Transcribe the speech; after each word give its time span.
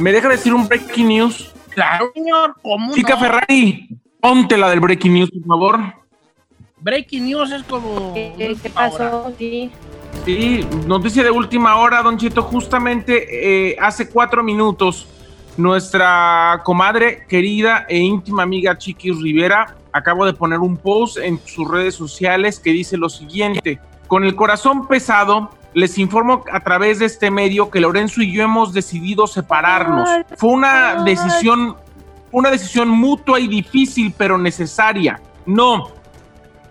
¿Me 0.00 0.12
deja 0.12 0.28
decir 0.30 0.54
un 0.54 0.66
breaking 0.66 1.08
news? 1.08 1.52
Claro, 1.68 2.10
señor, 2.14 2.56
¿cómo 2.62 2.94
Chica 2.94 3.14
no? 3.14 3.20
Ferrari, 3.20 3.88
ponte 4.18 4.56
la 4.56 4.70
del 4.70 4.80
breaking 4.80 5.12
news, 5.12 5.30
por 5.30 5.46
favor. 5.46 5.80
Breaking 6.78 7.26
news 7.26 7.52
es 7.52 7.62
como... 7.64 8.14
¿Qué, 8.14 8.32
qué 8.36 8.48
última 8.48 8.88
hora. 8.88 9.10
pasó? 9.10 9.32
Sí. 9.38 9.70
Sí, 10.24 10.66
noticia 10.86 11.22
de 11.22 11.30
última 11.30 11.76
hora, 11.76 12.02
Don 12.02 12.16
Cheto. 12.16 12.42
Justamente 12.42 13.70
eh, 13.70 13.76
hace 13.78 14.08
cuatro 14.08 14.42
minutos, 14.42 15.06
nuestra 15.58 16.62
comadre 16.64 17.26
querida 17.28 17.84
e 17.86 17.98
íntima 17.98 18.42
amiga 18.42 18.78
Chiquis 18.78 19.20
Rivera 19.20 19.76
acabo 19.92 20.24
de 20.24 20.32
poner 20.32 20.60
un 20.60 20.76
post 20.76 21.18
en 21.18 21.38
sus 21.44 21.68
redes 21.68 21.94
sociales 21.94 22.58
que 22.58 22.70
dice 22.70 22.96
lo 22.96 23.10
siguiente: 23.10 23.78
Con 24.08 24.24
el 24.24 24.34
corazón 24.34 24.88
pesado, 24.88 25.50
les 25.74 25.98
informo 25.98 26.44
a 26.52 26.60
través 26.60 26.98
de 26.98 27.06
este 27.06 27.30
medio 27.30 27.70
que 27.70 27.80
Lorenzo 27.80 28.22
y 28.22 28.32
yo 28.32 28.42
hemos 28.42 28.72
decidido 28.72 29.26
separarnos. 29.26 30.08
Fue 30.36 30.50
una 30.50 31.02
decisión, 31.04 31.76
una 32.32 32.50
decisión 32.50 32.88
mutua 32.88 33.40
y 33.40 33.48
difícil, 33.48 34.12
pero 34.16 34.36
necesaria. 34.36 35.20
No, 35.46 35.92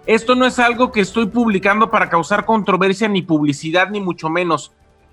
esto 0.06 0.34
no 0.34 0.46
es 0.46 0.58
algo 0.58 0.92
que 0.92 1.02
estoy 1.02 1.28
publicando 1.28 1.92
para 1.92 2.10
causar 2.10 2.44
controversia 2.44 3.08
ni 3.08 3.22
publicidad, 3.22 3.90
ni 3.90 4.02
mucho 4.02 4.30
menos. 4.30 4.72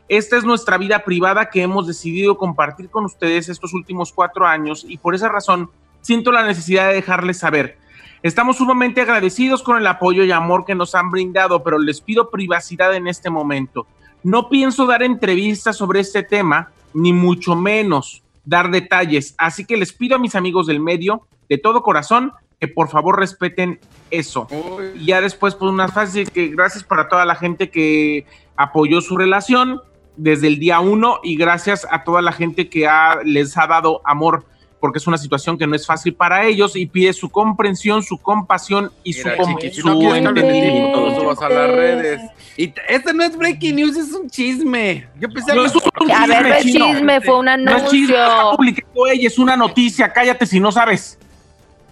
Esta 0.09 0.37
es 0.37 0.45
nuestra 0.45 0.79
vida 0.79 1.01
privada 1.05 1.51
que 1.51 1.63
hemos 1.63 1.87
decidido 1.87 2.39
compartir 2.39 2.89
con 2.89 3.05
ustedes 3.05 3.49
estos 3.49 3.75
últimos 3.75 4.13
cuatro 4.13 4.47
años 4.47 4.87
y 4.89 4.99
por 4.99 5.15
esa 5.15 5.29
razón 5.29 5.69
siento 6.01 6.33
la 6.33 6.45
necesidad 6.45 6.89
de 6.89 6.95
dejarles 6.95 7.39
saber. 7.39 7.77
Estamos 8.23 8.57
sumamente 8.57 9.01
agradecidos 9.01 9.63
con 9.63 9.77
el 9.77 9.87
apoyo 9.87 10.25
y 10.25 10.33
amor 10.33 10.65
que 10.65 10.75
nos 10.75 10.95
han 10.95 11.11
brindado, 11.11 11.63
pero 11.63 11.79
les 11.79 12.01
pido 12.01 12.31
privacidad 12.31 12.95
en 12.95 13.07
este 13.07 13.31
momento. 13.31 13.87
No 14.23 14.49
pienso 14.49 14.87
dar 14.87 15.03
entrevistas 15.03 15.77
sobre 15.77 16.01
este 16.01 16.23
tema, 16.23 16.71
ni 16.95 17.13
mucho 17.13 17.55
menos 17.55 18.23
dar 18.45 18.71
detalles, 18.71 19.35
así 19.39 19.65
que 19.65 19.77
les 19.77 19.93
pido 19.93 20.17
a 20.17 20.19
mis 20.21 20.35
amigos 20.37 20.67
del 20.67 20.81
medio, 20.81 21.27
de 21.49 21.59
todo 21.59 21.83
corazón, 21.83 22.33
que 22.61 22.69
por 22.69 22.89
favor 22.89 23.19
respeten 23.19 23.79
eso. 24.11 24.47
Y 24.95 25.07
ya 25.07 25.21
después, 25.21 25.55
pues 25.55 25.71
unas 25.71 25.93
frases 25.93 26.31
que 26.31 26.49
gracias 26.49 26.85
para 26.85 27.09
toda 27.09 27.25
la 27.27 27.35
gente 27.35 27.71
que 27.71 28.25
apoyó 28.57 29.01
su 29.01 29.17
relación 29.17 29.81
desde 30.17 30.47
el 30.47 30.59
día 30.59 30.81
uno 30.81 31.19
y 31.23 31.37
gracias 31.37 31.87
a 31.91 32.03
toda 32.05 32.23
la 32.23 32.33
gente 32.33 32.71
que 32.71 32.87
ha- 32.87 33.19
les 33.25 33.59
ha 33.59 33.67
dado 33.67 34.01
amor, 34.05 34.47
porque 34.81 34.99
es 34.99 35.07
una 35.07 35.17
situación 35.19 35.57
que 35.59 35.67
no 35.67 35.75
es 35.75 35.87
fácil 35.87 36.15
para 36.15 36.45
ellos 36.47 36.77
y 36.77 36.87
pide 36.87 37.13
su 37.13 37.29
comprensión, 37.31 38.03
su 38.03 38.19
compasión 38.19 38.93
y 39.03 39.13
su, 39.15 39.27
Mira, 39.29 39.45
chiqui, 39.45 39.71
si 39.71 39.81
su 39.81 39.89
no 39.89 40.15
entendimiento. 40.15 41.21
subas 41.21 41.41
a 41.43 41.49
las 41.49 41.71
redes. 41.71 42.21
Y 42.57 42.73
este 42.89 43.13
no 43.15 43.23
es 43.25 43.37
breaking 43.37 43.77
news, 43.77 43.97
es 43.97 44.13
un 44.13 44.29
chisme. 44.29 45.09
Yo 45.19 45.29
pensé 45.29 45.55
No 45.55 45.63
que 45.63 45.69
es 45.69 45.75
un 45.75 46.11
A 46.13 46.27
ver, 46.27 46.43
no 46.49 46.55
es 46.55 46.63
chisme, 46.65 47.21
fue 47.23 47.39
un 47.39 47.45
No 47.47 47.77
es 47.77 47.85
chisme, 47.91 48.17
anuncio. 48.17 48.57
publicando 48.57 49.07
ella, 49.07 49.27
es 49.29 49.39
una 49.39 49.57
noticia, 49.57 50.13
cállate 50.13 50.47
si 50.47 50.61
no 50.61 50.71
sabes. 50.73 51.19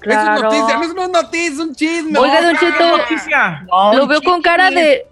es 0.03 0.15
una 0.17 0.39
noticia, 0.39 0.77
no 0.77 0.83
es 0.85 0.91
una 0.91 1.09
noticia, 1.09 1.53
es 1.53 1.59
un 1.59 1.75
chisme. 1.75 2.19
Oiga, 2.19 2.41
No, 2.41 2.47
don 2.49 2.57
Cheto, 2.59 2.97
noticia. 2.99 3.67
No, 3.71 3.95
Lo 3.95 4.07
veo 4.07 4.21
con 4.21 4.35
chisme. 4.35 4.43
cara 4.43 4.71
de. 4.71 5.07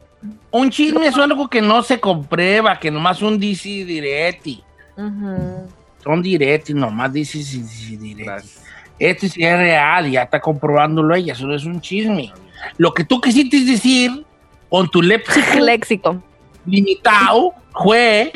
Un 0.51 0.69
chisme 0.70 1.07
es 1.07 1.17
algo 1.17 1.48
que 1.48 1.62
no 1.62 1.83
se 1.83 1.98
comprueba, 1.98 2.79
que 2.79 2.91
nomás 2.91 3.23
un 3.23 3.41
DC 3.41 3.69
diretti. 3.86 4.62
Ujú. 4.98 5.67
Son 6.03 6.22
diretti, 6.22 6.75
nomás 6.75 7.12
dice 7.12 7.39
diretti. 7.39 8.25
Gracias. 8.25 8.62
Este 8.98 9.28
sí 9.28 9.42
es 9.42 9.56
real, 9.56 10.11
ya 10.11 10.22
está 10.22 10.41
comprobándolo 10.41 11.14
ella, 11.14 11.33
eso 11.33 11.47
no 11.47 11.55
es 11.55 11.64
un 11.64 11.81
chisme. 11.81 12.33
Lo 12.77 12.95
que 12.95 13.05
tú 13.05 13.20
quisiste 13.20 13.64
decir 13.64 14.25
con 14.69 14.89
tu 14.89 15.03
léxico 15.03 15.58
Léxico. 15.61 16.23
limitado 16.64 17.52
fue 17.73 18.33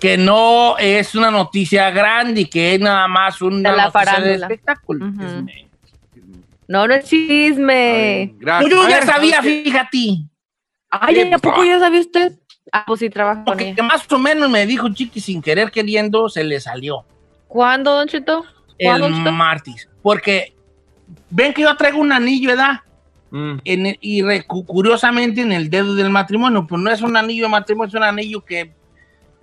que 0.00 0.16
no 0.16 0.76
es 0.78 1.14
una 1.14 1.30
noticia 1.30 1.90
grande 1.90 2.40
y 2.40 2.44
que 2.46 2.74
es 2.74 2.80
nada 2.80 3.06
más 3.06 3.40
una 3.40 3.70
De 3.70 3.76
la 3.76 3.84
noticia 3.84 4.20
de 4.20 4.34
espectáculo. 4.34 5.06
No, 6.66 6.86
no 6.86 6.94
es 6.94 7.04
chisme. 7.04 8.34
Gracias. 8.38 8.70
Pues 8.70 8.82
yo 8.82 8.88
ya 8.88 9.02
sabía, 9.06 9.42
fíjate. 9.42 9.98
Ay, 10.90 11.32
¿a 11.32 11.38
poco 11.38 11.64
ya 11.64 11.78
sabía 11.78 12.00
usted? 12.00 12.39
Ah, 12.72 12.84
pues 12.86 13.00
sí, 13.00 13.10
trabaja 13.10 13.36
con 13.36 13.44
Porque 13.46 13.70
ella. 13.70 13.82
más 13.82 14.10
o 14.12 14.18
menos 14.18 14.48
me 14.50 14.64
dijo 14.66 14.88
Chiqui 14.88 15.20
sin 15.20 15.42
querer 15.42 15.70
queriendo, 15.70 16.28
se 16.28 16.44
le 16.44 16.60
salió 16.60 17.04
¿Cuándo, 17.48 17.94
Don 17.94 18.06
Cheto? 18.06 18.44
¿Cuándo, 18.78 19.06
el 19.06 19.12
Don 19.12 19.20
Cheto? 19.24 19.32
martes. 19.32 19.88
Porque 20.02 20.54
ven 21.30 21.52
que 21.52 21.62
yo 21.62 21.76
traigo 21.76 21.98
un 22.00 22.12
anillo, 22.12 22.50
¿verdad? 22.50 22.80
Mm. 23.32 23.54
En 23.64 23.86
el- 23.86 23.98
y 24.00 24.22
re- 24.22 24.44
cu- 24.44 24.64
curiosamente 24.64 25.40
en 25.40 25.52
el 25.52 25.68
dedo 25.70 25.94
del 25.94 26.10
matrimonio, 26.10 26.66
pues 26.66 26.80
no 26.80 26.90
es 26.90 27.00
un 27.02 27.16
anillo 27.16 27.44
de 27.44 27.48
matrimonio, 27.50 27.88
es 27.88 27.94
un 27.94 28.02
anillo 28.04 28.44
que, 28.44 28.72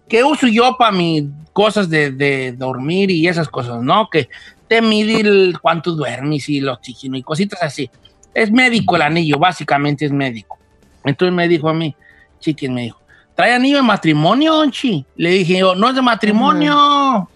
que 0.08 0.24
uso 0.24 0.48
yo 0.48 0.76
para 0.78 0.92
mis 0.92 1.26
cosas 1.52 1.90
de, 1.90 2.12
de 2.12 2.54
dormir 2.54 3.12
y 3.12 3.28
esas 3.28 3.50
cosas, 3.50 3.82
¿no? 3.82 4.10
Que 4.10 4.30
te 4.70 4.82
mide 4.82 5.20
el 5.22 5.58
cuánto 5.62 5.92
duermes 5.92 6.48
y 6.50 6.62
los 6.62 6.78
oxígeno 6.78 7.18
y 7.18 7.24
cositas 7.24 7.62
así. 7.62 7.90
Es 8.34 8.52
médico 8.52 8.96
el 8.96 9.02
anillo, 9.02 9.38
básicamente 9.38 10.06
es 10.06 10.12
médico. 10.12 10.58
Entonces 11.04 11.34
me 11.36 11.48
dijo 11.48 11.68
a 11.70 11.74
mí, 11.74 11.96
chiquis, 12.40 12.70
me 12.70 12.84
dijo, 12.84 13.02
¿trae 13.38 13.54
anillo 13.54 13.78
de 13.78 13.84
matrimonio, 13.84 14.70
Chi? 14.72 15.06
Le 15.16 15.30
dije 15.30 15.60
yo, 15.60 15.76
no 15.76 15.88
es 15.88 15.96
de 15.96 16.02
matrimonio. 16.02 17.30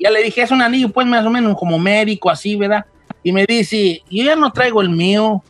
Ya 0.00 0.10
le 0.10 0.22
dije, 0.24 0.42
es 0.42 0.50
un 0.50 0.60
anillo, 0.60 0.90
pues 0.90 1.06
más 1.06 1.24
o 1.24 1.30
menos 1.30 1.56
como 1.56 1.78
médico, 1.78 2.28
así, 2.28 2.56
¿verdad? 2.56 2.84
Y 3.22 3.32
me 3.32 3.46
dice, 3.46 4.02
yo 4.10 4.24
ya 4.24 4.36
no 4.36 4.52
traigo 4.52 4.82
el 4.82 4.90
mío. 4.90 5.42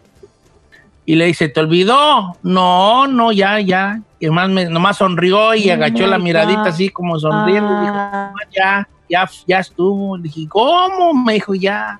Y 1.05 1.15
le 1.17 1.25
dice, 1.25 1.49
¿te 1.49 1.61
olvidó? 1.61 2.37
No, 2.43 3.07
no, 3.07 3.33
ya, 3.33 3.59
ya. 3.61 4.01
Y 4.21 4.27
nomás, 4.27 4.49
me, 4.51 4.67
nomás 4.67 4.99
sonrió 4.99 5.55
y 5.55 5.71
Oh 5.71 5.73
agachó 5.73 6.07
la 6.07 6.19
miradita 6.19 6.61
God. 6.61 6.69
así 6.69 6.91
como 6.91 7.19
sonriendo. 7.19 7.71
y 7.79 7.81
dijo, 7.87 7.95
Ah, 7.97 8.31
"No, 8.33 8.51
ya, 8.55 8.89
ya, 9.09 9.31
ya 9.47 9.59
estuvo. 9.61 10.17
Le 10.19 10.25
dije, 10.25 10.47
¿cómo? 10.49 11.15
Me 11.15 11.35
dijo, 11.35 11.55
ya. 11.55 11.99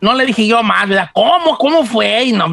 No 0.00 0.12
le 0.14 0.26
dije 0.26 0.46
yo 0.46 0.62
más, 0.62 0.86
¿verdad? 0.86 1.08
¿Cómo? 1.14 1.56
¿Cómo 1.56 1.84
fue? 1.84 2.24
Y 2.24 2.32
no, 2.32 2.46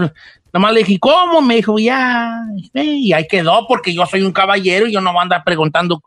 nomás 0.53 0.73
le 0.73 0.79
dije, 0.79 0.99
¿cómo? 0.99 1.41
Me 1.41 1.55
dijo, 1.55 1.77
ya. 1.79 2.31
Y 2.73 3.13
ahí 3.13 3.27
quedó 3.27 3.65
porque 3.67 3.93
yo 3.93 4.05
soy 4.05 4.21
un 4.23 4.31
caballero 4.31 4.87
y 4.87 4.91
yo 4.91 5.01
no 5.01 5.11
voy 5.11 5.19
a 5.19 5.23
andar 5.23 5.43
preguntando 5.43 6.01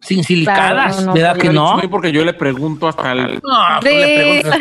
sin 0.00 0.22
silicadas, 0.22 0.96
Claro, 0.96 1.06
no, 1.06 1.14
¿verdad 1.14 1.34
no, 1.34 1.40
que 1.40 1.48
no? 1.50 1.80
Sí, 1.80 1.88
porque 1.88 2.12
yo 2.12 2.24
le 2.24 2.34
pregunto 2.34 2.86
hasta 2.88 3.12
el... 3.12 3.40
No, 3.42 3.80
tú 3.80 3.86
le 3.86 4.42
preguntas. 4.42 4.60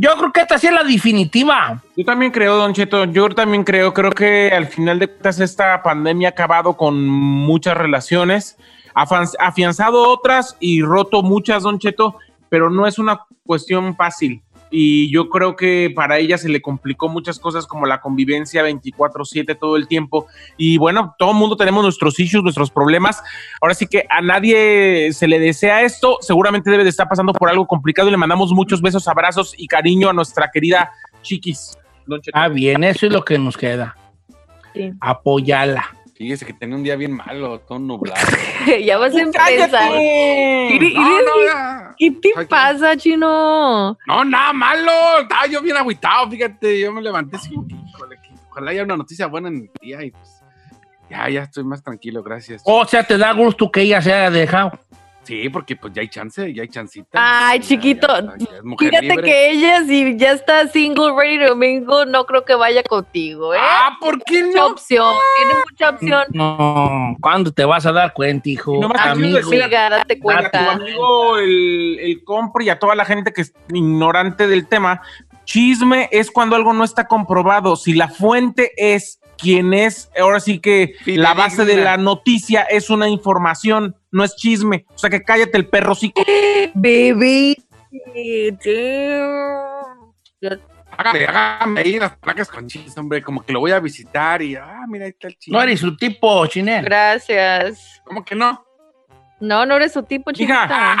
Yo 0.00 0.14
creo 0.16 0.32
que 0.32 0.40
esta 0.42 0.58
sí 0.58 0.68
es 0.68 0.72
la 0.72 0.84
definitiva. 0.84 1.82
Yo 1.96 2.04
también 2.04 2.30
creo, 2.30 2.56
Don 2.56 2.72
Cheto, 2.72 3.06
yo 3.06 3.28
también 3.30 3.64
creo, 3.64 3.92
creo 3.92 4.12
que 4.12 4.48
al 4.52 4.68
final 4.68 5.00
de 5.00 5.08
cuentas 5.08 5.40
esta 5.40 5.82
pandemia 5.82 6.28
ha 6.28 6.30
acabado 6.30 6.76
con 6.76 7.04
muchas 7.08 7.76
relaciones, 7.76 8.56
afianzado 8.94 10.08
otras 10.08 10.56
y 10.60 10.82
roto 10.82 11.22
muchas, 11.22 11.64
Don 11.64 11.80
Cheto, 11.80 12.14
pero 12.48 12.70
no 12.70 12.86
es 12.86 13.00
una 13.00 13.24
cuestión 13.44 13.96
fácil. 13.96 14.40
Y 14.70 15.10
yo 15.10 15.28
creo 15.28 15.56
que 15.56 15.92
para 15.94 16.18
ella 16.18 16.38
se 16.38 16.48
le 16.48 16.60
complicó 16.60 17.08
muchas 17.08 17.38
cosas 17.38 17.66
como 17.66 17.86
la 17.86 18.00
convivencia 18.00 18.62
24/7 18.62 19.54
todo 19.54 19.76
el 19.76 19.88
tiempo. 19.88 20.26
Y 20.56 20.78
bueno, 20.78 21.14
todo 21.18 21.32
el 21.32 21.36
mundo 21.36 21.56
tenemos 21.56 21.82
nuestros 21.82 22.18
issues, 22.20 22.42
nuestros 22.42 22.70
problemas. 22.70 23.22
Ahora 23.60 23.74
sí 23.74 23.86
que 23.86 24.04
a 24.10 24.20
nadie 24.20 25.12
se 25.12 25.28
le 25.28 25.38
desea 25.38 25.82
esto. 25.82 26.18
Seguramente 26.20 26.70
debe 26.70 26.84
de 26.84 26.90
estar 26.90 27.08
pasando 27.08 27.32
por 27.32 27.48
algo 27.48 27.66
complicado 27.66 28.08
y 28.08 28.10
le 28.10 28.16
mandamos 28.16 28.52
muchos 28.52 28.82
besos, 28.82 29.08
abrazos 29.08 29.54
y 29.56 29.66
cariño 29.66 30.10
a 30.10 30.12
nuestra 30.12 30.50
querida 30.52 30.92
Chiquis. 31.22 31.78
Ah, 32.32 32.48
bien, 32.48 32.84
eso 32.84 33.06
es 33.06 33.12
lo 33.12 33.24
que 33.24 33.38
nos 33.38 33.56
queda. 33.56 33.96
Sí. 34.74 34.92
Apoyarla. 35.00 35.97
Fíjese 36.18 36.44
que 36.44 36.52
tenía 36.52 36.74
un 36.74 36.82
día 36.82 36.96
bien 36.96 37.12
malo, 37.12 37.60
todo 37.60 37.78
nublado. 37.78 38.18
ya 38.84 38.98
vas 38.98 39.14
a 39.14 39.20
empezar. 39.20 39.92
Ya. 39.92 41.94
¿Qué 41.96 42.10
te 42.10 42.30
Ay, 42.36 42.44
qué- 42.44 42.46
pasa, 42.46 42.96
chino? 42.96 43.96
No, 44.04 44.24
nada 44.24 44.52
malo. 44.52 44.90
Estaba 45.22 45.46
yo 45.46 45.62
bien 45.62 45.76
agüitado, 45.76 46.28
fíjate. 46.28 46.80
Yo 46.80 46.92
me 46.92 47.02
levanté 47.02 47.36
así, 47.36 47.54
híjole, 47.54 48.16
que 48.20 48.30
ojalá 48.50 48.72
haya 48.72 48.82
una 48.82 48.96
noticia 48.96 49.28
buena 49.28 49.46
en 49.46 49.54
el 49.56 49.70
día 49.80 50.02
y 50.04 50.10
pues 50.10 50.42
ya, 51.08 51.28
ya 51.28 51.42
estoy 51.44 51.62
más 51.62 51.84
tranquilo, 51.84 52.20
gracias. 52.24 52.62
O 52.64 52.84
sea, 52.84 53.04
te 53.04 53.16
da 53.16 53.30
gusto 53.32 53.70
que 53.70 53.82
ella 53.82 54.02
se 54.02 54.12
haya 54.12 54.30
dejado. 54.30 54.72
Sí, 55.28 55.46
porque 55.50 55.76
pues 55.76 55.92
ya 55.92 56.00
hay 56.00 56.08
chance, 56.08 56.54
ya 56.54 56.62
hay 56.62 56.68
chancita. 56.68 57.08
Ay, 57.12 57.58
Ya, 57.60 57.66
chiquito. 57.68 58.06
ya, 58.08 58.22
ya, 58.38 58.46
ya 58.50 58.56
es 58.56 58.64
mujer 58.64 58.88
Fíjate 58.88 59.06
libre. 59.08 59.22
que 59.24 59.50
ella, 59.50 59.84
si 59.84 60.16
ya 60.16 60.32
está 60.32 60.66
single, 60.68 61.12
ready 61.14 61.46
to 61.46 61.54
mingle, 61.54 62.06
no 62.06 62.24
creo 62.24 62.46
que 62.46 62.54
vaya 62.54 62.82
contigo, 62.82 63.52
¿eh? 63.52 63.58
Ah, 63.60 63.98
¿por 64.00 64.22
qué 64.24 64.42
mucha 64.44 64.58
no? 64.58 64.66
opción, 64.68 65.14
tiene 65.36 65.54
mucha 65.70 65.90
opción. 65.90 66.24
No, 66.32 67.14
¿cuándo 67.20 67.52
te 67.52 67.66
vas 67.66 67.84
a 67.84 67.92
dar 67.92 68.14
cuenta, 68.14 68.48
hijo? 68.48 68.80
Quiero 68.80 68.98
Amigo. 68.98 69.36
decir- 69.36 69.62
Amiga, 69.62 69.90
date 69.90 70.14
A 70.14 70.16
tu 70.16 70.22
cuenta. 70.22 70.72
amigo 70.72 71.36
el, 71.36 71.98
el 72.00 72.24
compre 72.24 72.64
y 72.64 72.70
a 72.70 72.78
toda 72.78 72.94
la 72.94 73.04
gente 73.04 73.30
que 73.34 73.42
es 73.42 73.52
ignorante 73.70 74.46
del 74.46 74.66
tema, 74.66 75.02
chisme 75.44 76.08
es 76.10 76.30
cuando 76.30 76.56
algo 76.56 76.72
no 76.72 76.84
está 76.84 77.06
comprobado. 77.06 77.76
Si 77.76 77.92
la 77.92 78.08
fuente 78.08 78.72
es 78.78 79.20
quien 79.36 79.74
es, 79.74 80.10
ahora 80.18 80.40
sí 80.40 80.58
que 80.58 80.94
la 81.04 81.34
base 81.34 81.64
de 81.66 81.76
la 81.76 81.96
noticia 81.98 82.62
es 82.62 82.90
una 82.90 83.08
información, 83.08 83.94
no 84.10 84.24
es 84.24 84.34
chisme. 84.36 84.86
O 84.94 84.98
sea 84.98 85.10
que 85.10 85.22
cállate 85.22 85.56
el 85.58 85.66
perro 85.66 85.94
sí. 85.94 86.12
Baby. 86.74 87.56
damn. 90.40 90.58
Hágale, 90.90 91.26
hágame 91.26 91.80
ahí 91.80 91.98
las 91.98 92.16
placas 92.16 92.48
con 92.48 92.66
chis, 92.66 92.96
hombre. 92.98 93.22
Como 93.22 93.42
que 93.44 93.52
lo 93.52 93.60
voy 93.60 93.70
a 93.70 93.78
visitar 93.78 94.42
y, 94.42 94.56
ah, 94.56 94.84
mira, 94.88 95.04
ahí 95.04 95.10
está 95.10 95.28
el 95.28 95.38
chis. 95.38 95.52
No 95.52 95.62
eres 95.62 95.80
su 95.80 95.96
tipo, 95.96 96.44
chinel. 96.46 96.84
Gracias. 96.84 98.02
¿Cómo 98.04 98.24
que 98.24 98.34
no? 98.34 98.64
No, 99.40 99.64
no 99.64 99.76
eres 99.76 99.92
su 99.92 100.02
tipo, 100.02 100.30
Hija, 100.32 100.36
chiquita. 100.36 100.96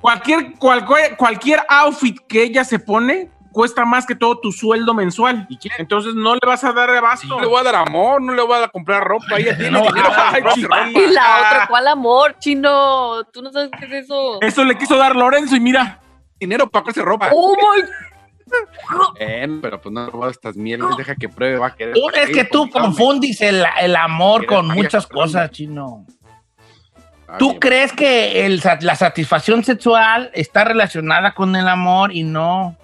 cualquier, 0.00 0.52
cualquier, 0.58 1.16
cualquier 1.16 1.60
outfit 1.68 2.16
que 2.28 2.44
ella 2.44 2.62
se 2.62 2.78
pone 2.78 3.30
cuesta 3.52 3.84
más 3.84 4.06
que 4.06 4.14
todo 4.14 4.38
tu 4.40 4.50
sueldo 4.52 4.94
mensual. 4.94 5.46
Entonces 5.78 6.14
no 6.14 6.34
le 6.34 6.40
vas 6.44 6.64
a 6.64 6.72
dar 6.72 6.90
abasto. 6.90 7.26
No 7.28 7.40
le 7.40 7.46
voy 7.46 7.60
a 7.60 7.62
dar 7.64 7.74
amor, 7.76 8.20
no 8.22 8.32
le 8.34 8.42
voy 8.42 8.62
a 8.62 8.68
comprar 8.68 9.04
ropa. 9.04 9.36
Ella 9.38 9.56
tiene 9.58 9.70
No, 9.72 9.82
dinero 9.82 10.08
para 10.08 10.30
ay, 10.32 10.42
ropa. 10.42 10.88
Y 10.90 11.06
la 11.12 11.36
otra, 11.38 11.66
¿cuál 11.68 11.86
amor, 11.88 12.36
chino? 12.38 13.24
Tú 13.32 13.42
no 13.42 13.52
sabes 13.52 13.70
qué 13.78 13.84
es 13.86 14.04
eso. 14.04 14.40
Eso 14.40 14.64
le 14.64 14.76
quiso 14.76 14.96
dar 14.96 15.14
Lorenzo 15.14 15.54
y 15.56 15.60
mira. 15.60 16.00
dinero 16.40 16.68
para 16.68 16.82
comprarse 16.84 17.02
ropa. 17.02 17.28
Oh 17.32 17.54
my 17.54 17.82
Bien, 19.18 19.60
pero 19.62 19.80
pues 19.80 19.92
no 19.92 20.10
roba 20.10 20.30
estas 20.30 20.56
mieles, 20.56 20.86
deja 20.98 21.14
que 21.14 21.28
pruebe, 21.28 21.58
va 21.58 21.68
a 21.68 21.74
querer. 21.74 21.94
Tú- 21.94 22.10
es 22.14 22.30
que 22.30 22.44
tú 22.44 22.68
confundis 22.70 23.40
el, 23.40 23.64
el 23.80 23.96
amor 23.96 24.44
con 24.46 24.68
muchas 24.68 25.06
cosas, 25.06 25.50
chino. 25.50 26.04
Ah, 27.28 27.38
¿Tú 27.38 27.58
crees 27.58 27.92
que 27.94 28.44
el 28.44 28.60
la 28.80 28.94
satisfacción 28.94 29.64
sexual 29.64 30.30
está 30.34 30.64
relacionada 30.64 31.32
con 31.32 31.56
el 31.56 31.66
amor 31.66 32.14
y 32.14 32.24
no? 32.24 32.76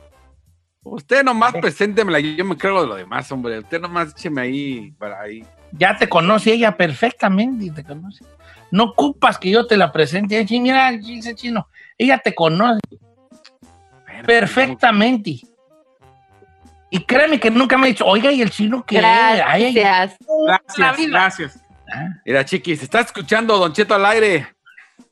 Usted 0.91 1.23
nomás 1.23 1.53
preséntemela, 1.53 2.19
yo 2.21 2.45
me 2.45 2.57
creo 2.57 2.81
de 2.83 2.87
lo 2.87 2.95
demás, 2.95 3.31
hombre. 3.31 3.59
Usted 3.59 3.81
nomás 3.81 4.11
écheme 4.11 4.41
ahí 4.41 4.93
para 4.99 5.21
ahí. 5.21 5.45
Ya 5.73 5.97
te 5.97 6.09
conoce 6.09 6.53
ella 6.53 6.77
perfectamente, 6.77 7.71
te 7.71 7.85
conoce. 7.85 8.25
No 8.71 8.85
ocupas 8.85 9.39
que 9.39 9.51
yo 9.51 9.67
te 9.67 9.77
la 9.77 9.93
presente. 9.93 10.45
Mira, 10.51 10.91
dice 10.93 11.35
chino, 11.35 11.69
ella 11.97 12.19
te 12.19 12.35
conoce 12.35 12.81
perfectamente. 14.27 15.41
Y 16.91 17.05
créeme 17.05 17.39
que 17.39 17.51
nunca 17.51 17.77
me 17.77 17.87
ha 17.87 17.89
dicho, 17.89 18.07
oiga, 18.07 18.33
¿y 18.33 18.41
el 18.41 18.51
chino 18.51 18.85
ay, 18.89 19.75
Gracias. 19.75 20.19
Gracias, 20.77 21.11
gracias. 21.11 21.61
Mira, 22.25 22.45
chiquis, 22.45 22.83
está 22.83 23.01
escuchando 23.01 23.59
Don 23.59 23.73
Cheto 23.73 23.95
al 23.95 24.07
aire. 24.07 24.47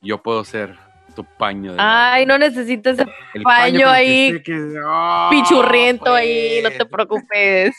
Yo 0.01 0.23
puedo 0.23 0.45
ser 0.45 0.86
tu 1.17 1.25
paño 1.25 1.73
de 1.73 1.79
Ay, 1.81 2.27
no 2.27 2.39
necesitas 2.39 2.95
ese 2.99 3.07
el 3.35 3.43
paño 3.43 3.89
ahí, 3.89 4.41
que- 4.45 4.75
Ah, 4.87 5.29
pichurriento 5.33 6.15
ahí, 6.15 6.61
no 6.63 6.69
pues. 6.69 6.79
te 6.79 6.87
preocupes. 6.87 7.75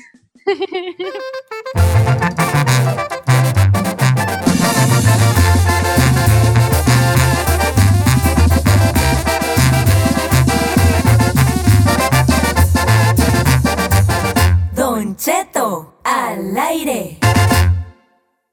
Don 14.75 15.16
Cheto 15.16 16.00
al 16.04 16.57
aire. 16.57 17.18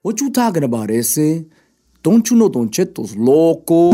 What 0.02 0.20
you 0.20 0.30
talking 0.30 0.64
about, 0.64 0.90
ese? 0.90 1.46
Don't 2.02 2.28
you 2.30 2.36
know 2.36 2.48
Don 2.48 2.70
Cheto's 2.70 3.16
loco? 3.16 3.92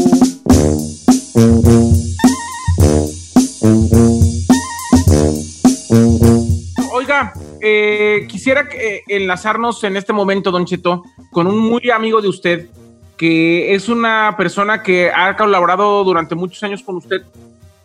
Oiga, 6.92 7.32
eh, 7.60 8.26
quisiera 8.28 8.68
que, 8.68 8.96
eh, 8.96 9.02
enlazarnos 9.08 9.82
en 9.84 9.96
este 9.96 10.12
momento, 10.12 10.50
Don 10.50 10.64
Cheto, 10.64 11.02
con 11.30 11.46
un 11.46 11.58
muy 11.58 11.90
amigo 11.90 12.20
de 12.20 12.28
usted, 12.28 12.68
que 13.16 13.74
es 13.74 13.88
una 13.88 14.34
persona 14.36 14.82
que 14.82 15.10
ha 15.10 15.36
colaborado 15.36 16.02
durante 16.04 16.34
muchos 16.34 16.62
años 16.62 16.82
con 16.82 16.96
usted. 16.96 17.22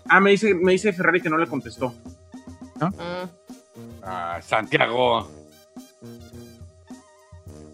Ah, 0.08 0.20
me 0.20 0.32
dice, 0.32 0.54
me 0.54 0.72
dice 0.72 0.94
Ferrari 0.94 1.22
que 1.22 1.30
no 1.30 1.38
le 1.38 1.48
contestó. 1.48 1.94
Mm. 2.80 3.28
Ah, 4.04 4.40
Santiago. 4.42 5.30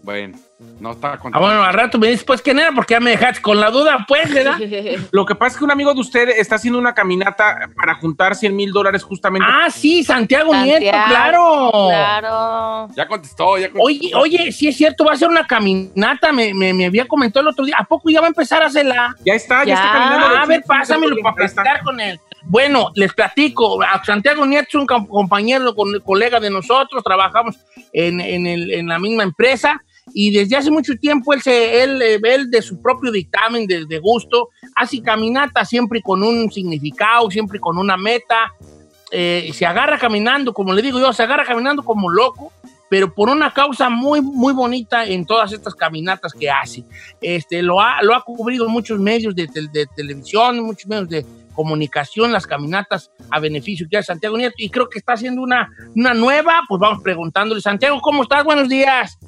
Bueno, 0.02 0.36
no 0.80 0.92
está 0.92 1.12
Ah, 1.12 1.18
contento. 1.18 1.46
bueno, 1.46 1.62
al 1.62 1.74
rato 1.74 1.98
me 1.98 2.08
dices, 2.08 2.24
pues, 2.24 2.42
¿quién 2.42 2.58
era? 2.58 2.72
Porque 2.72 2.94
ya 2.94 3.00
me 3.00 3.10
dejaste 3.10 3.40
con 3.40 3.60
la 3.60 3.70
duda, 3.70 4.04
pues, 4.08 4.32
¿verdad? 4.34 4.58
Lo 5.12 5.24
que 5.24 5.34
pasa 5.34 5.52
es 5.52 5.58
que 5.58 5.64
un 5.64 5.70
amigo 5.70 5.94
de 5.94 6.00
usted 6.00 6.28
está 6.30 6.56
haciendo 6.56 6.78
una 6.78 6.92
caminata 6.94 7.70
para 7.76 7.94
juntar 7.94 8.34
100 8.34 8.54
mil 8.56 8.72
dólares 8.72 9.02
justamente. 9.04 9.46
Ah, 9.48 9.70
sí, 9.70 10.02
Santiago, 10.02 10.52
Nieto, 10.54 10.90
claro. 11.06 11.70
Claro. 11.88 12.88
Ya 12.96 13.06
contestó, 13.06 13.58
ya 13.58 13.70
contestó. 13.70 13.82
Oye, 13.84 14.10
oye, 14.14 14.52
sí 14.52 14.68
es 14.68 14.76
cierto, 14.76 15.04
va 15.04 15.12
a 15.12 15.16
ser 15.16 15.28
una 15.28 15.46
caminata, 15.46 16.32
me, 16.32 16.52
me, 16.54 16.72
me 16.74 16.86
había 16.86 17.06
comentado 17.06 17.42
el 17.42 17.48
otro 17.52 17.64
día. 17.64 17.76
¿A 17.78 17.84
poco 17.84 18.10
ya 18.10 18.20
va 18.20 18.26
a 18.26 18.28
empezar 18.30 18.62
a 18.62 18.66
hacerla? 18.66 19.14
Ya 19.24 19.34
está, 19.34 19.60
ya, 19.64 19.66
Ya. 19.66 19.74
está 19.74 19.92
caminando. 19.92 20.26
Ah, 20.36 20.42
a 20.42 20.46
ver, 20.46 20.62
pásamelo 20.66 21.16
para 21.22 21.34
platicar 21.36 21.82
con 21.82 22.00
él. 22.00 22.18
Bueno, 22.44 22.90
les 22.96 23.12
platico. 23.12 23.80
A 23.82 24.02
Santiago 24.04 24.44
Nieto 24.44 24.66
es 24.68 24.74
un 24.74 24.86
com- 24.86 25.06
compañero, 25.06 25.74
con, 25.76 25.88
colega 26.00 26.40
de 26.40 26.50
nosotros, 26.50 27.02
trabajamos 27.04 27.56
en, 27.92 28.20
en 28.20 28.46
el- 28.46 28.72
en 28.72 28.88
la 28.88 28.98
misma 28.98 29.22
empresa 29.22 29.80
y 30.14 30.32
desde 30.32 30.56
hace 30.56 30.70
mucho 30.70 30.94
tiempo 30.96 31.32
él, 31.32 31.42
se, 31.42 31.82
él, 31.82 32.02
eh, 32.02 32.20
él 32.22 32.50
de 32.50 32.62
su 32.62 32.80
propio 32.82 33.10
dictamen, 33.12 33.66
de, 33.66 33.86
de 33.86 33.98
gusto, 33.98 34.48
hace 34.76 35.00
caminata 35.02 35.64
siempre 35.64 36.02
con 36.02 36.22
un 36.22 36.50
significado, 36.50 37.30
siempre 37.30 37.58
con 37.60 37.78
una 37.78 37.96
meta. 37.96 38.52
Eh, 39.14 39.50
se 39.52 39.66
agarra 39.66 39.98
caminando, 39.98 40.54
como 40.54 40.72
le 40.72 40.80
digo 40.80 40.98
yo, 40.98 41.12
se 41.12 41.22
agarra 41.22 41.44
caminando 41.44 41.82
como 41.82 42.08
loco, 42.08 42.50
pero 42.88 43.14
por 43.14 43.28
una 43.28 43.52
causa 43.52 43.90
muy, 43.90 44.22
muy 44.22 44.54
bonita 44.54 45.04
en 45.04 45.26
todas 45.26 45.52
estas 45.52 45.74
caminatas 45.74 46.32
que 46.32 46.50
hace. 46.50 46.84
Este, 47.20 47.62
lo, 47.62 47.80
ha, 47.80 48.02
lo 48.02 48.14
ha 48.14 48.22
cubrido 48.24 48.68
muchos 48.68 48.98
medios 48.98 49.34
de, 49.34 49.48
tel- 49.48 49.70
de 49.70 49.86
televisión, 49.94 50.60
muchos 50.60 50.88
medios 50.88 51.08
de 51.10 51.26
comunicación, 51.54 52.32
las 52.32 52.46
caminatas 52.46 53.10
a 53.30 53.38
beneficio 53.38 53.86
que 53.90 53.98
hace 53.98 54.06
Santiago 54.06 54.38
Nieto, 54.38 54.54
y 54.56 54.70
creo 54.70 54.88
que 54.88 54.98
está 54.98 55.12
haciendo 55.12 55.42
una, 55.42 55.68
una 55.94 56.14
nueva, 56.14 56.62
pues 56.66 56.80
vamos 56.80 57.02
preguntándole, 57.02 57.60
Santiago, 57.60 58.00
¿cómo 58.00 58.22
estás? 58.22 58.42
Buenos 58.44 58.70
días. 58.70 59.18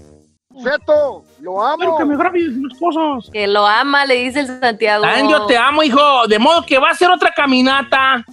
Cheto, 0.63 1.25
lo 1.41 1.57
Quiero 1.77 1.97
que 1.97 2.05
me 2.05 2.15
amo. 2.15 2.69
cosas. 2.79 3.31
Que 3.31 3.47
lo 3.47 3.67
ama, 3.67 4.07
le 4.07 4.15
dice 4.17 4.41
el 4.41 4.47
Santiago. 4.47 5.05
Yo 5.29 5.47
te 5.47 5.57
amo, 5.57 5.83
hijo, 5.83 6.27
de 6.29 6.39
modo 6.39 6.65
que 6.65 6.79
va 6.79 6.91
a 6.91 6.95
ser 6.95 7.11
otra 7.11 7.33
caminata. 7.35 8.25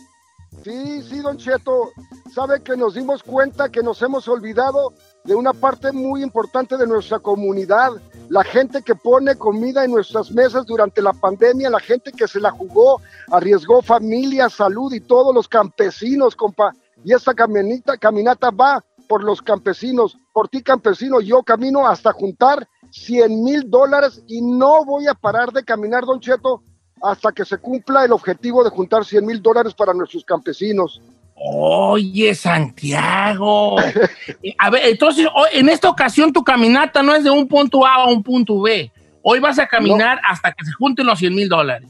Sí, 0.63 1.01
sí, 1.03 1.19
don 1.19 1.37
Cheto. 1.37 1.89
Sabe 2.33 2.61
que 2.61 2.77
nos 2.77 2.93
dimos 2.93 3.23
cuenta 3.23 3.69
que 3.69 3.81
nos 3.81 4.01
hemos 4.01 4.27
olvidado 4.27 4.93
de 5.23 5.35
una 5.35 5.53
parte 5.53 5.91
muy 5.91 6.23
importante 6.23 6.77
de 6.77 6.87
nuestra 6.87 7.19
comunidad. 7.19 7.89
La 8.29 8.43
gente 8.43 8.81
que 8.81 8.95
pone 8.95 9.35
comida 9.35 9.83
en 9.83 9.91
nuestras 9.91 10.31
mesas 10.31 10.65
durante 10.65 11.01
la 11.01 11.13
pandemia, 11.13 11.69
la 11.69 11.79
gente 11.79 12.11
que 12.11 12.27
se 12.27 12.39
la 12.39 12.51
jugó, 12.51 13.01
arriesgó 13.31 13.81
familia, 13.81 14.49
salud 14.49 14.93
y 14.93 15.01
todos 15.01 15.35
los 15.35 15.47
campesinos, 15.47 16.35
compa. 16.35 16.73
Y 17.03 17.13
esta 17.13 17.33
caminata, 17.33 17.97
caminata 17.97 18.51
va 18.51 18.83
por 19.11 19.25
los 19.25 19.41
campesinos, 19.41 20.17
por 20.31 20.47
ti 20.47 20.63
campesino. 20.63 21.19
Yo 21.19 21.43
camino 21.43 21.85
hasta 21.85 22.13
juntar 22.13 22.65
100 22.91 23.43
mil 23.43 23.69
dólares 23.69 24.23
y 24.25 24.41
no 24.41 24.85
voy 24.85 25.05
a 25.07 25.13
parar 25.13 25.51
de 25.51 25.65
caminar, 25.65 26.05
don 26.05 26.21
Cheto, 26.21 26.63
hasta 27.01 27.33
que 27.33 27.43
se 27.43 27.57
cumpla 27.57 28.05
el 28.05 28.13
objetivo 28.13 28.63
de 28.63 28.69
juntar 28.69 29.03
100 29.03 29.25
mil 29.25 29.41
dólares 29.41 29.73
para 29.73 29.93
nuestros 29.93 30.23
campesinos. 30.23 31.01
Oye, 31.35 32.33
Santiago. 32.33 33.75
Eh, 34.43 34.55
A 34.57 34.69
ver, 34.69 34.83
entonces, 34.85 35.27
hoy- 35.35 35.49
en 35.59 35.67
esta 35.67 35.89
ocasión 35.89 36.31
tu 36.31 36.41
caminata 36.41 37.03
no 37.03 37.13
es 37.13 37.25
de 37.25 37.31
un 37.31 37.49
punto 37.49 37.85
A 37.85 37.95
a 37.95 38.07
un 38.07 38.23
punto 38.23 38.61
B. 38.61 38.89
Hoy 39.23 39.41
vas 39.41 39.59
a 39.59 39.67
caminar 39.67 40.21
hasta 40.25 40.53
que 40.53 40.63
se 40.63 40.71
junten 40.71 41.05
los 41.05 41.19
100 41.19 41.35
mil 41.35 41.49
dólares. 41.49 41.89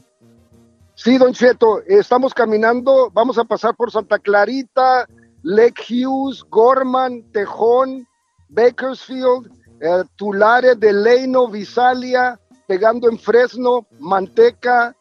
Sí, 0.96 1.18
don 1.18 1.32
Cheto, 1.32 1.82
estamos 1.86 2.34
caminando, 2.34 3.10
vamos 3.12 3.38
a 3.38 3.44
pasar 3.44 3.76
por 3.76 3.92
Santa 3.92 4.18
Clarita, 4.18 5.06
Lake 5.42 5.82
Hughes, 5.88 6.42
Gorman, 6.48 7.22
Tejón, 7.32 8.06
Bakersfield, 8.48 9.50
eh, 9.80 10.04
Tulare, 10.16 10.74
Delano, 10.76 11.48
Visalia, 11.48 12.38
pegando 12.68 13.08
en 13.10 13.18
Fresno, 13.18 13.86
Manteca, 13.98 14.94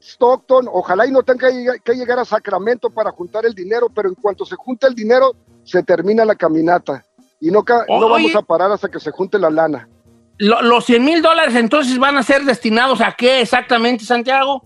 Stockton. 0.00 0.68
Ojalá 0.72 1.06
y 1.06 1.10
no 1.10 1.22
tenga 1.22 1.48
que 1.48 1.54
lleg- 1.54 1.82
que 1.82 1.94
llegar 1.94 2.18
a 2.18 2.24
Sacramento 2.24 2.90
para 2.90 3.10
juntar 3.10 3.46
el 3.46 3.54
dinero, 3.54 3.88
pero 3.94 4.08
en 4.08 4.14
cuanto 4.14 4.44
se 4.44 4.56
junta 4.56 4.86
el 4.86 4.94
dinero, 4.94 5.34
se 5.64 5.82
termina 5.82 6.24
la 6.24 6.34
caminata. 6.34 7.04
Y 7.40 7.50
no, 7.50 7.62
ca- 7.62 7.84
no 8.00 8.08
vamos 8.08 8.34
a 8.36 8.42
parar 8.42 8.70
hasta 8.72 8.88
que 8.88 9.00
se 9.00 9.10
junte 9.10 9.38
la 9.38 9.50
lana. 9.50 9.88
Lo- 10.38 10.62
los 10.62 10.84
100 10.86 11.04
mil 11.04 11.22
dólares 11.22 11.54
entonces 11.54 11.98
van 11.98 12.16
a 12.16 12.22
ser 12.22 12.44
destinados 12.44 13.00
a 13.00 13.12
qué 13.12 13.40
exactamente, 13.42 14.04
Santiago? 14.04 14.62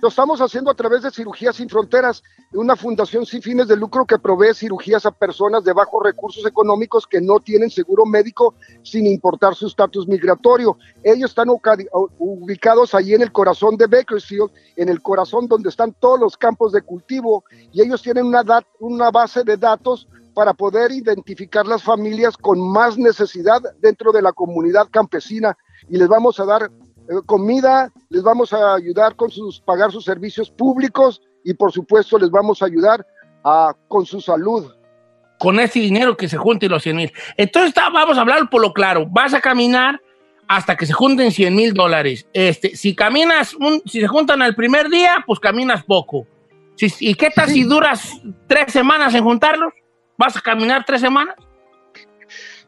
Lo 0.00 0.08
estamos 0.08 0.40
haciendo 0.40 0.70
a 0.70 0.74
través 0.74 1.02
de 1.02 1.10
Cirugías 1.10 1.56
Sin 1.56 1.68
Fronteras, 1.68 2.22
una 2.52 2.76
fundación 2.76 3.26
sin 3.26 3.42
fines 3.42 3.66
de 3.66 3.76
lucro 3.76 4.06
que 4.06 4.16
provee 4.16 4.54
cirugías 4.54 5.04
a 5.06 5.10
personas 5.10 5.64
de 5.64 5.72
bajos 5.72 6.00
recursos 6.04 6.46
económicos 6.46 7.04
que 7.04 7.20
no 7.20 7.40
tienen 7.40 7.68
seguro 7.68 8.06
médico 8.06 8.54
sin 8.84 9.06
importar 9.06 9.56
su 9.56 9.66
estatus 9.66 10.06
migratorio. 10.06 10.78
Ellos 11.02 11.30
están 11.30 11.48
ubicados 11.50 12.94
allí 12.94 13.14
en 13.14 13.22
el 13.22 13.32
corazón 13.32 13.76
de 13.76 13.88
Bakersfield, 13.88 14.52
en 14.76 14.88
el 14.88 15.02
corazón 15.02 15.48
donde 15.48 15.68
están 15.68 15.92
todos 15.94 16.20
los 16.20 16.36
campos 16.36 16.70
de 16.70 16.82
cultivo, 16.82 17.42
y 17.72 17.82
ellos 17.82 18.00
tienen 18.00 18.26
una, 18.26 18.44
una 18.78 19.10
base 19.10 19.42
de 19.42 19.56
datos 19.56 20.06
para 20.32 20.54
poder 20.54 20.92
identificar 20.92 21.66
las 21.66 21.82
familias 21.82 22.36
con 22.36 22.60
más 22.60 22.96
necesidad 22.96 23.60
dentro 23.80 24.12
de 24.12 24.22
la 24.22 24.32
comunidad 24.32 24.86
campesina 24.92 25.58
y 25.88 25.96
les 25.96 26.06
vamos 26.06 26.38
a 26.38 26.44
dar 26.44 26.70
comida, 27.26 27.92
les 28.10 28.22
vamos 28.22 28.52
a 28.52 28.74
ayudar 28.74 29.16
con 29.16 29.30
sus 29.30 29.60
pagar 29.60 29.90
sus 29.92 30.04
servicios 30.04 30.50
públicos 30.50 31.20
y 31.44 31.54
por 31.54 31.72
supuesto 31.72 32.18
les 32.18 32.30
vamos 32.30 32.62
a 32.62 32.66
ayudar 32.66 33.06
a, 33.44 33.72
con 33.88 34.04
su 34.06 34.20
salud. 34.20 34.72
Con 35.38 35.60
ese 35.60 35.78
dinero 35.78 36.16
que 36.16 36.28
se 36.28 36.36
junte 36.36 36.68
los 36.68 36.82
100 36.82 36.96
mil. 36.96 37.12
Entonces 37.36 37.68
está- 37.70 37.90
vamos 37.90 38.18
a 38.18 38.22
hablar 38.22 38.50
por 38.50 38.60
lo 38.60 38.72
claro. 38.72 39.06
Vas 39.08 39.34
a 39.34 39.40
caminar 39.40 40.00
hasta 40.48 40.76
que 40.76 40.84
se 40.86 40.92
junten 40.92 41.30
100 41.30 41.54
mil 41.54 41.74
dólares. 41.74 42.26
Este, 42.32 42.74
si 42.76 42.94
caminas, 42.96 43.54
un- 43.54 43.80
si 43.86 44.00
se 44.00 44.08
juntan 44.08 44.42
al 44.42 44.54
primer 44.54 44.88
día, 44.88 45.22
pues 45.26 45.38
caminas 45.38 45.84
poco. 45.84 46.26
Si- 46.76 46.92
¿Y 47.08 47.14
qué 47.14 47.30
tal 47.30 47.48
si 47.48 47.62
duras 47.64 48.20
tres 48.46 48.72
semanas 48.72 49.14
en 49.14 49.22
juntarlos? 49.24 49.72
¿Vas 50.16 50.36
a 50.36 50.40
caminar 50.40 50.84
tres 50.84 51.00
semanas? 51.00 51.36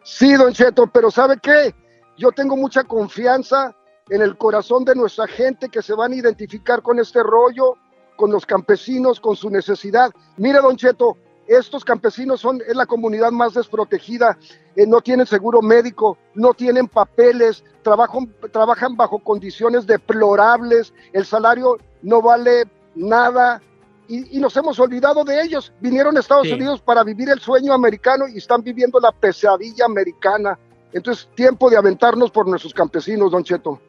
Sí, 0.02 0.32
don 0.34 0.52
Cheto, 0.52 0.86
pero 0.86 1.10
¿sabe 1.10 1.36
qué? 1.42 1.74
Yo 2.16 2.30
tengo 2.32 2.56
mucha 2.56 2.84
confianza 2.84 3.74
en 4.10 4.22
el 4.22 4.36
corazón 4.36 4.84
de 4.84 4.94
nuestra 4.94 5.26
gente 5.26 5.68
que 5.68 5.82
se 5.82 5.94
van 5.94 6.12
a 6.12 6.16
identificar 6.16 6.82
con 6.82 6.98
este 6.98 7.22
rollo, 7.22 7.76
con 8.16 8.30
los 8.30 8.44
campesinos, 8.44 9.18
con 9.20 9.36
su 9.36 9.48
necesidad. 9.50 10.10
Mire, 10.36 10.58
don 10.60 10.76
Cheto, 10.76 11.16
estos 11.46 11.84
campesinos 11.84 12.40
son 12.40 12.60
es 12.66 12.76
la 12.76 12.86
comunidad 12.86 13.30
más 13.30 13.54
desprotegida, 13.54 14.36
eh, 14.76 14.86
no 14.86 15.00
tienen 15.00 15.26
seguro 15.26 15.62
médico, 15.62 16.18
no 16.34 16.54
tienen 16.54 16.86
papeles, 16.86 17.64
trabajan, 17.82 18.32
trabajan 18.52 18.96
bajo 18.96 19.18
condiciones 19.20 19.86
deplorables, 19.86 20.92
el 21.12 21.24
salario 21.24 21.78
no 22.02 22.20
vale 22.20 22.64
nada. 22.94 23.62
Y, 24.08 24.36
y 24.36 24.40
nos 24.40 24.56
hemos 24.56 24.78
olvidado 24.80 25.22
de 25.22 25.40
ellos. 25.40 25.72
Vinieron 25.80 26.16
a 26.16 26.20
Estados 26.20 26.48
Sí. 26.48 26.52
Unidos 26.52 26.80
para 26.80 27.04
vivir 27.04 27.28
el 27.30 27.38
sueño 27.38 27.72
americano 27.72 28.26
y 28.26 28.38
están 28.38 28.62
viviendo 28.62 28.98
la 28.98 29.12
pesadilla 29.12 29.84
americana. 29.84 30.58
Entonces, 30.92 31.28
tiempo 31.36 31.70
de 31.70 31.76
aventarnos 31.76 32.32
por 32.32 32.48
nuestros 32.48 32.74
campesinos, 32.74 33.30
don 33.30 33.44
Cheto. 33.44 33.80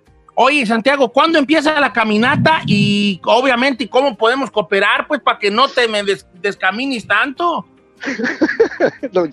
Oye, 0.43 0.65
Santiago, 0.65 1.09
¿cuándo 1.11 1.37
empieza 1.37 1.79
la 1.79 1.93
caminata? 1.93 2.61
Y 2.65 3.21
obviamente, 3.25 3.87
¿cómo 3.87 4.17
podemos 4.17 4.49
cooperar? 4.49 5.05
Pues 5.07 5.21
para 5.21 5.37
que 5.37 5.51
no 5.51 5.67
te 5.67 5.87
me 5.87 6.01
des- 6.01 6.25
descamines 6.41 7.05
tanto. 7.05 7.63
Don. 9.11 9.29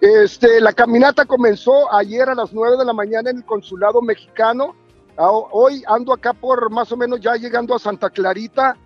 Este, 0.00 0.60
la 0.60 0.72
caminata 0.72 1.24
comenzó 1.24 1.92
ayer 1.94 2.28
a 2.28 2.34
las 2.34 2.52
9 2.52 2.76
de 2.76 2.84
la 2.84 2.92
mañana 2.92 3.30
en 3.30 3.36
el 3.36 3.44
consulado 3.44 4.02
mexicano. 4.02 4.74
Ah, 5.16 5.30
Hoy 5.30 5.84
ando 5.86 6.12
acá 6.12 6.32
por 6.32 6.68
más 6.68 6.90
o 6.90 6.96
menos 6.96 7.20
ya 7.20 7.36
llegando 7.36 7.72
a 7.72 7.78
Santa 7.78 8.10
Clarita 8.10 8.76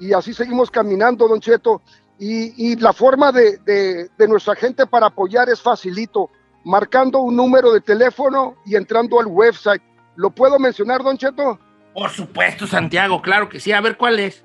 y 0.00 0.14
así 0.14 0.32
seguimos 0.32 0.70
caminando, 0.70 1.28
don 1.28 1.38
Cheto. 1.40 1.82
Y, 2.18 2.76
la 2.76 2.94
forma 2.94 3.30
de, 3.30 3.58
de- 3.58 4.08
de 4.16 4.26
nuestra 4.28 4.54
gente 4.54 4.86
para 4.86 5.08
apoyar 5.08 5.50
es 5.50 5.60
facilito, 5.60 6.30
marcando 6.64 7.18
un 7.18 7.36
número 7.36 7.70
de 7.74 7.82
teléfono 7.82 8.54
y 8.64 8.74
entrando 8.76 9.20
al 9.20 9.26
website. 9.26 9.82
¿Lo 10.16 10.30
puedo 10.30 10.58
mencionar, 10.58 11.02
don 11.02 11.18
Cheto? 11.18 11.58
Por 11.92 12.08
supuesto, 12.10 12.66
Santiago, 12.66 13.22
claro 13.22 13.48
que 13.48 13.60
sí. 13.60 13.70
A 13.72 13.80
ver 13.80 13.96
cuál 13.96 14.18
es. 14.18 14.42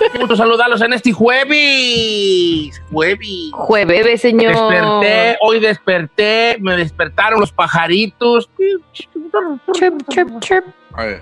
Qué 0.00 0.18
gusto 0.18 0.34
saludarlos 0.36 0.80
en 0.80 0.94
este 0.94 1.12
jueves. 1.12 2.82
Jueves. 2.90 3.50
Jueves, 3.52 4.20
señor. 4.20 4.54
Desperté, 4.54 5.36
hoy 5.40 5.60
desperté, 5.60 6.56
me 6.60 6.76
despertaron 6.76 7.40
los 7.40 7.52
pajaritos. 7.52 8.48
Chirp, 8.92 10.02
chirp, 10.08 10.40
chirp. 10.40 10.64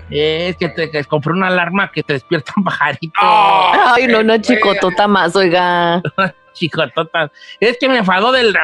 Es 0.09 0.55
que 0.57 0.69
te 0.69 0.89
que 0.89 1.03
compré 1.03 1.33
una 1.33 1.47
alarma 1.47 1.91
que 1.91 2.03
te 2.03 2.13
despierta 2.13 2.53
un 2.55 2.63
pajarito. 2.65 3.19
Ay, 3.21 4.07
no, 4.07 4.23
no, 4.23 4.37
chicotota 4.37 5.07
más, 5.07 5.35
oiga. 5.35 6.01
Chicotota. 6.53 7.31
Es 7.59 7.77
que 7.79 7.87
me 7.87 7.97
enfadó 7.97 8.31
del. 8.31 8.57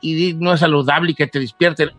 Y 0.00 0.34
no 0.34 0.54
es 0.54 0.60
saludable 0.60 1.14
que 1.14 1.26
te 1.26 1.38
despierten. 1.38 1.90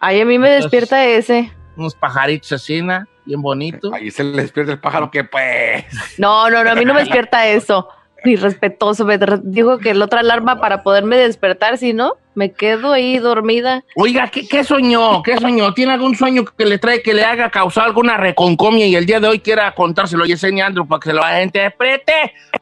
Ay, 0.00 0.20
a 0.20 0.24
mí 0.24 0.38
me 0.38 0.50
despierta 0.50 1.06
ese. 1.06 1.52
Unos 1.76 1.94
pajaritos 1.94 2.52
así, 2.52 2.82
¿no? 2.82 3.04
bien 3.24 3.42
bonitos. 3.42 3.92
Ahí 3.92 4.10
se 4.10 4.24
le 4.24 4.42
despierta 4.42 4.72
el 4.72 4.80
pájaro 4.80 5.10
que 5.10 5.24
pues. 5.24 5.84
No, 6.18 6.50
no, 6.50 6.64
no, 6.64 6.70
a 6.70 6.74
mí 6.74 6.84
no 6.84 6.94
me 6.94 7.00
despierta 7.00 7.46
eso. 7.46 7.88
Ni 8.24 8.36
respetuoso. 8.36 9.04
Me 9.06 9.18
dijo 9.44 9.78
que 9.78 9.94
la 9.94 10.04
otra 10.04 10.20
alarma 10.20 10.60
para 10.60 10.82
poderme 10.82 11.16
despertar, 11.16 11.78
si 11.78 11.92
no, 11.94 12.14
me 12.34 12.52
quedo 12.52 12.92
ahí 12.92 13.18
dormida. 13.18 13.82
Oiga, 13.96 14.28
¿qué, 14.28 14.46
qué 14.46 14.62
soñó? 14.64 15.22
¿Qué 15.22 15.38
soñó? 15.38 15.72
¿Tiene 15.74 15.92
algún 15.92 16.16
sueño 16.16 16.44
que 16.44 16.66
le 16.66 16.78
trae, 16.78 17.02
que 17.02 17.14
le 17.14 17.24
haga 17.24 17.50
causar 17.50 17.84
alguna 17.84 18.16
reconcomia 18.18 18.86
y 18.86 18.94
el 18.96 19.06
día 19.06 19.20
de 19.20 19.28
hoy 19.28 19.38
quiera 19.38 19.72
contárselo 19.74 20.26
y 20.26 20.32
enseñando 20.32 20.84
para 20.84 21.00
que 21.00 21.10
se 21.10 21.14
lo 21.14 21.22
interprete? 21.42 22.12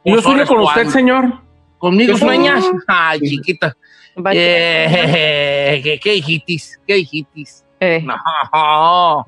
Yo 0.05 0.13
Pues, 0.15 0.23
sueño 0.23 0.39
ahora 0.43 0.47
con 0.47 0.61
usted, 0.61 0.87
señor. 0.89 1.25
¿Conmigo 1.79 2.13
Yo 2.13 2.19
sueñas? 2.19 2.63
sueño. 2.63 2.81
Ay, 2.87 3.21
chiquita. 3.21 3.77
Vaya. 4.17 4.41
Eh, 4.41 5.81
¿Qué, 5.83 5.99
qué 5.99 6.15
hijitis? 6.15 6.79
¿Qué 6.87 6.99
hijitis? 6.99 7.65
Eh, 7.81 8.05
No, 8.05 9.27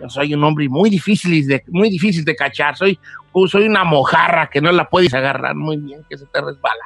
yo 0.00 0.08
soy 0.08 0.34
un 0.34 0.44
hombre 0.44 0.68
muy 0.68 0.90
difícil 0.90 1.46
de, 1.46 1.64
muy 1.68 1.90
difícil 1.90 2.24
de 2.24 2.36
cachar. 2.36 2.76
Soy, 2.76 2.98
soy 3.46 3.66
una 3.66 3.84
mojarra 3.84 4.48
que 4.48 4.60
no 4.60 4.70
la 4.72 4.88
puedes 4.88 5.14
agarrar 5.14 5.54
muy 5.54 5.76
bien, 5.78 6.04
que 6.08 6.18
se 6.18 6.26
te 6.26 6.40
resbala. 6.40 6.84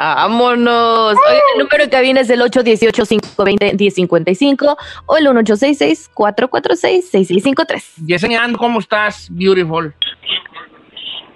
Vámonos. 0.00 1.14
Oiga, 1.14 1.40
el 1.54 1.62
número 1.62 1.84
de 1.84 1.90
cabina 1.90 2.20
es 2.20 2.30
el 2.30 2.40
818-520-1055 2.40 4.76
o 5.04 5.16
el 5.18 5.26
1866-446-6653. 5.26 8.06
Yesenia, 8.06 8.48
¿cómo 8.56 8.80
estás? 8.80 9.28
Beautiful. 9.30 9.94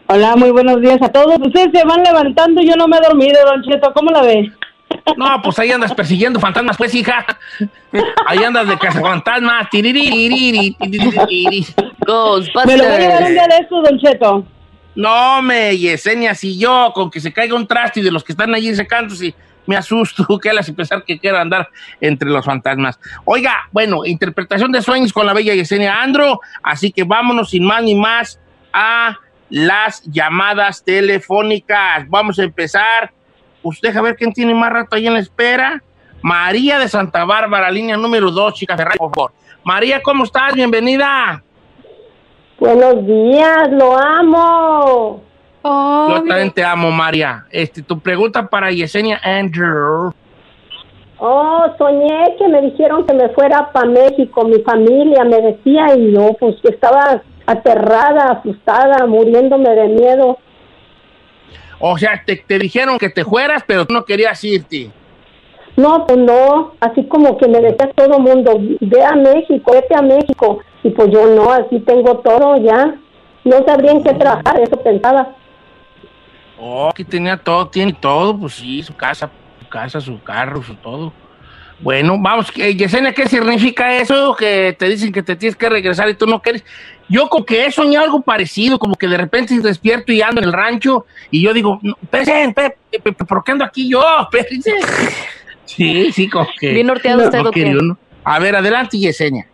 Hola, 0.06 0.36
muy 0.36 0.50
buenos 0.50 0.80
días 0.80 1.02
a 1.02 1.10
todos. 1.10 1.36
Ustedes 1.40 1.68
se 1.74 1.84
van 1.84 2.02
levantando, 2.02 2.62
yo 2.62 2.74
no 2.76 2.88
me 2.88 2.96
he 2.96 3.00
dormido, 3.00 3.38
Don 3.44 3.62
Cheto. 3.62 3.92
¿Cómo 3.92 4.10
la 4.10 4.22
ve? 4.22 4.50
No, 5.16 5.42
pues 5.42 5.58
ahí 5.58 5.70
andas 5.70 5.94
persiguiendo 5.94 6.40
fantasmas, 6.40 6.76
pues, 6.76 6.94
hija. 6.94 7.24
Ahí 8.26 8.42
andas 8.42 8.68
de 8.68 8.78
cazafantasmas. 8.78 9.68
Tiririri, 9.70 10.74
tiririri. 10.74 11.66
Me 12.66 12.76
lo 12.76 12.84
voy 12.84 12.94
a 12.94 12.98
llevar 12.98 13.22
un 13.22 13.32
día 13.32 13.46
de 13.46 13.56
estos, 13.60 13.82
Don 13.84 13.98
Cheto. 13.98 14.46
No, 14.94 15.42
me, 15.42 15.76
Yesenia, 15.76 16.34
si 16.34 16.58
yo, 16.58 16.92
con 16.94 17.10
que 17.10 17.20
se 17.20 17.32
caiga 17.32 17.54
un 17.54 17.66
traste 17.66 18.00
y 18.00 18.02
de 18.02 18.10
los 18.10 18.22
que 18.22 18.32
están 18.32 18.54
allí 18.54 18.74
secando, 18.74 19.14
si 19.14 19.34
me 19.66 19.76
asusto, 19.76 20.38
que 20.42 20.52
las 20.52 20.68
y 20.68 20.72
pensar 20.72 21.04
que 21.04 21.18
quiero 21.18 21.38
andar 21.38 21.68
entre 22.00 22.30
los 22.30 22.44
fantasmas. 22.44 22.98
Oiga, 23.24 23.68
bueno, 23.72 24.04
interpretación 24.04 24.72
de 24.72 24.82
sueños 24.82 25.12
con 25.12 25.26
la 25.26 25.32
bella 25.32 25.54
Yesenia 25.54 26.02
Andro, 26.02 26.40
así 26.62 26.92
que 26.92 27.04
vámonos 27.04 27.50
sin 27.50 27.64
más 27.64 27.82
ni 27.82 27.94
más 27.94 28.40
a 28.72 29.18
las 29.50 30.02
llamadas 30.04 30.84
telefónicas. 30.84 32.08
Vamos 32.08 32.38
a 32.38 32.44
empezar. 32.44 33.12
Usted 33.64 33.88
deja 33.88 34.02
ver 34.02 34.14
quién 34.14 34.32
tiene 34.32 34.54
más 34.54 34.70
rato 34.70 34.94
ahí 34.94 35.06
en 35.06 35.14
la 35.14 35.18
espera. 35.18 35.82
María 36.22 36.78
de 36.78 36.88
Santa 36.88 37.24
Bárbara, 37.24 37.70
línea 37.70 37.96
número 37.96 38.30
2, 38.30 38.54
chica 38.54 38.76
Ferrari, 38.76 38.98
por 38.98 39.14
favor. 39.14 39.32
María, 39.64 40.02
¿cómo 40.02 40.24
estás? 40.24 40.54
Bienvenida. 40.54 41.42
Buenos 42.58 43.06
días, 43.06 43.70
lo 43.72 43.96
amo. 43.96 45.22
Yo 45.64 46.22
también 46.28 46.50
te 46.50 46.62
amo, 46.62 46.90
María. 46.90 47.46
Este, 47.50 47.82
tu 47.82 47.98
pregunta 47.98 48.46
para 48.46 48.70
Yesenia 48.70 49.18
Andrew. 49.24 50.12
Oh, 51.18 51.66
soñé 51.78 52.36
que 52.38 52.48
me 52.48 52.60
dijeron 52.60 53.06
que 53.06 53.14
me 53.14 53.30
fuera 53.30 53.72
para 53.72 53.86
México, 53.86 54.44
mi 54.44 54.60
familia 54.60 55.24
me 55.24 55.40
decía 55.40 55.96
y 55.96 56.12
yo 56.12 56.34
pues 56.38 56.56
estaba 56.64 57.22
aterrada, 57.46 58.32
asustada, 58.32 59.06
muriéndome 59.06 59.70
de 59.70 59.88
miedo. 59.88 60.38
O 61.78 61.98
sea, 61.98 62.22
te, 62.24 62.36
te 62.36 62.58
dijeron 62.58 62.98
que 62.98 63.10
te 63.10 63.24
fueras, 63.24 63.62
pero 63.66 63.86
tú 63.86 63.94
no 63.94 64.04
querías 64.04 64.42
irte. 64.44 64.90
No, 65.76 66.06
pues 66.06 66.18
no, 66.18 66.74
así 66.80 67.04
como 67.06 67.36
que 67.36 67.48
me 67.48 67.60
decía 67.60 67.90
todo 67.96 68.20
mundo, 68.20 68.56
ve 68.80 69.04
a 69.04 69.16
México, 69.16 69.72
vete 69.72 69.94
a 69.96 70.02
México. 70.02 70.60
Y 70.82 70.90
pues 70.90 71.10
yo 71.10 71.26
no, 71.26 71.50
así 71.50 71.80
tengo 71.80 72.18
todo 72.18 72.56
ya. 72.58 72.94
No 73.44 73.64
sabría 73.66 73.92
en 73.92 74.02
qué 74.02 74.14
trabajar, 74.14 74.60
eso 74.60 74.76
pensaba. 74.76 75.34
Oh, 76.58 76.90
que 76.94 77.04
tenía 77.04 77.36
todo, 77.36 77.66
tiene 77.68 77.92
todo, 77.92 78.38
pues 78.38 78.54
sí, 78.54 78.82
su 78.82 78.94
casa, 78.94 79.28
su 79.60 79.68
casa, 79.68 80.00
su 80.00 80.22
carro, 80.22 80.62
su 80.62 80.74
todo. 80.76 81.12
Bueno, 81.80 82.16
vamos, 82.18 82.52
Yesenia, 82.52 83.12
¿qué 83.12 83.28
significa 83.28 83.96
eso? 83.96 84.34
Que 84.36 84.74
te 84.78 84.88
dicen 84.88 85.12
que 85.12 85.22
te 85.22 85.36
tienes 85.36 85.56
que 85.56 85.68
regresar 85.68 86.08
y 86.08 86.14
tú 86.14 86.26
no 86.26 86.40
quieres. 86.40 86.64
Yo 87.08 87.28
como 87.28 87.44
que 87.44 87.66
he 87.66 87.72
soñado 87.72 88.04
algo 88.04 88.22
parecido, 88.22 88.78
como 88.78 88.94
que 88.94 89.06
de 89.06 89.16
repente 89.16 89.58
despierto 89.60 90.12
y 90.12 90.22
ando 90.22 90.40
en 90.40 90.46
el 90.46 90.52
rancho 90.52 91.04
y 91.30 91.42
yo 91.42 91.52
digo, 91.52 91.78
no, 91.82 91.96
espérense, 92.02 92.76
espérense, 92.90 93.24
¿por 93.24 93.44
qué 93.44 93.52
ando 93.52 93.64
aquí 93.64 93.88
yo? 93.88 94.02
Sí, 95.66 96.12
sí, 96.12 96.28
como 96.28 96.46
que... 96.60 96.72
Bien 96.72 96.86
norteado 96.86 97.24
usted, 97.24 97.38
no 97.38 97.48
¿o 97.48 97.50
qué? 97.50 97.64
quería 97.64 97.78
uno. 97.80 97.98
A 98.22 98.38
ver, 98.38 98.54
adelante, 98.54 98.98
Yesenia. 98.98 99.46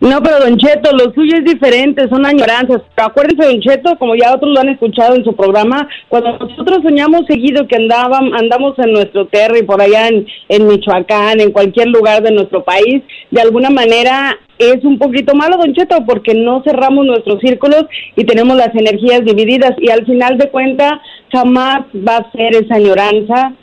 No, 0.00 0.22
pero 0.22 0.40
Don 0.40 0.58
Cheto, 0.58 0.90
lo 0.92 1.12
suyo 1.14 1.36
es 1.38 1.44
diferente, 1.44 2.08
son 2.08 2.26
añoranzas. 2.26 2.82
Acuérdense, 2.96 3.46
Don 3.46 3.60
Cheto, 3.60 3.96
como 3.98 4.14
ya 4.14 4.34
otros 4.34 4.52
lo 4.52 4.60
han 4.60 4.68
escuchado 4.68 5.14
en 5.14 5.24
su 5.24 5.34
programa, 5.34 5.88
cuando 6.08 6.36
nosotros 6.38 6.80
soñamos 6.82 7.22
seguido 7.26 7.66
que 7.66 7.76
andaban, 7.76 8.34
andamos 8.34 8.78
en 8.78 8.92
nuestro 8.92 9.26
terry, 9.28 9.62
por 9.62 9.80
allá 9.80 10.08
en, 10.08 10.26
en 10.48 10.66
Michoacán, 10.66 11.40
en 11.40 11.52
cualquier 11.52 11.88
lugar 11.88 12.22
de 12.22 12.32
nuestro 12.32 12.64
país, 12.64 13.02
de 13.30 13.40
alguna 13.40 13.70
manera 13.70 14.36
es 14.58 14.84
un 14.84 14.98
poquito 14.98 15.34
malo, 15.34 15.56
Don 15.56 15.74
Cheto, 15.74 16.04
porque 16.06 16.34
no 16.34 16.62
cerramos 16.64 17.06
nuestros 17.06 17.40
círculos 17.40 17.84
y 18.14 18.24
tenemos 18.24 18.56
las 18.56 18.74
energías 18.74 19.24
divididas 19.24 19.72
y 19.78 19.90
al 19.90 20.04
final 20.04 20.38
de 20.38 20.50
cuentas 20.50 20.92
jamás 21.32 21.82
va 21.96 22.18
a 22.18 22.32
ser 22.32 22.54
esa 22.54 22.76
añoranza 22.76 23.54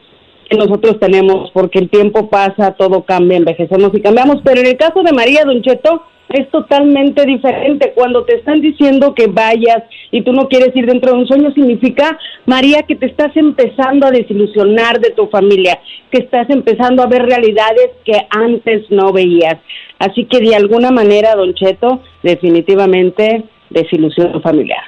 que 0.50 0.58
nosotros 0.58 1.00
tenemos, 1.00 1.50
porque 1.54 1.80
el 1.80 1.90
tiempo 1.90 2.30
pasa, 2.30 2.72
todo 2.72 3.04
cambia, 3.04 3.38
envejecemos 3.38 3.92
y 3.94 4.02
cambiamos. 4.02 4.42
Pero 4.44 4.60
en 4.60 4.68
el 4.68 4.78
caso 4.78 5.02
de 5.02 5.14
María 5.14 5.46
Don 5.46 5.62
Cheto, 5.62 6.04
es 6.34 6.50
totalmente 6.50 7.26
diferente. 7.26 7.92
Cuando 7.96 8.24
te 8.26 8.36
están 8.36 8.62
diciendo 8.62 9.14
que 9.14 9.28
vayas 9.28 9.84
y 10.12 10.22
tú 10.24 10.34
no 10.34 10.48
quieres 10.48 10.76
ir 10.76 10.86
dentro 10.86 11.12
de 11.14 11.20
un 11.20 11.28
sueño, 11.28 11.52
significa, 11.54 12.18
María, 12.46 12.84
que 12.84 12.96
te 12.96 13.06
estás 13.08 13.36
empezando 13.36 14.08
a 14.08 14.12
desilusionar 14.12 15.00
de 15.00 15.12
tu 15.12 15.28
familia, 15.28 15.80
que 16.12 16.20
estás 16.20 16.50
empezando 16.50 17.04
a 17.04 17.08
ver 17.08 17.24
realidades 17.24 17.92
que 18.06 18.18
antes 18.30 18.90
no 18.90 19.12
veías. 19.14 19.58
Así 20.00 20.26
que 20.26 20.40
de 20.40 20.56
alguna 20.56 20.92
manera, 20.92 21.36
Don 21.36 21.54
Cheto, 21.54 22.02
definitivamente 22.24 23.44
desilusión 23.70 24.42
familiar. 24.42 24.84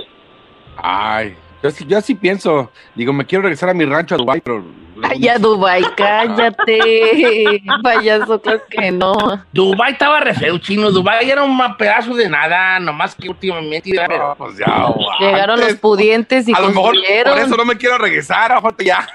Ay, 0.77 1.33
yo, 1.61 1.69
sí- 1.69 1.85
yo 1.87 1.97
así 1.97 2.15
pienso. 2.15 2.71
Digo, 2.95 3.13
me 3.13 3.25
quiero 3.25 3.43
regresar 3.43 3.69
a 3.69 3.73
mi 3.73 3.85
rancho 3.85 4.15
a 4.15 4.17
Dubái, 4.17 4.41
pero. 4.43 4.63
Ay, 5.03 5.19
ya, 5.19 5.37
Dubai, 5.37 5.83
cállate. 5.95 7.61
Payaso, 7.83 8.41
claro 8.41 8.61
que 8.69 8.91
no. 8.91 9.13
Dubai 9.51 9.91
estaba 9.91 10.19
re 10.19 10.33
feo, 10.33 10.57
chino. 10.57 10.91
Dubai 10.91 11.29
era 11.29 11.43
un 11.43 11.59
pedazo 11.77 12.13
de 12.15 12.29
nada, 12.29 12.79
nomás 12.79 13.15
que 13.15 13.29
últimamente. 13.29 13.91
No, 13.91 14.35
pues 14.37 14.57
ya. 14.57 14.87
o 14.87 14.95
Llegaron 15.19 15.59
antes, 15.59 15.73
los 15.73 15.79
pudientes 15.79 16.47
y 16.47 16.53
A 16.53 16.59
lo 16.61 16.69
mejor 16.69 16.95
por 17.25 17.39
eso 17.39 17.57
no 17.57 17.65
me 17.65 17.77
quiero 17.77 17.97
regresar, 17.97 18.51
ojalá 18.53 18.75
ya. 18.83 19.07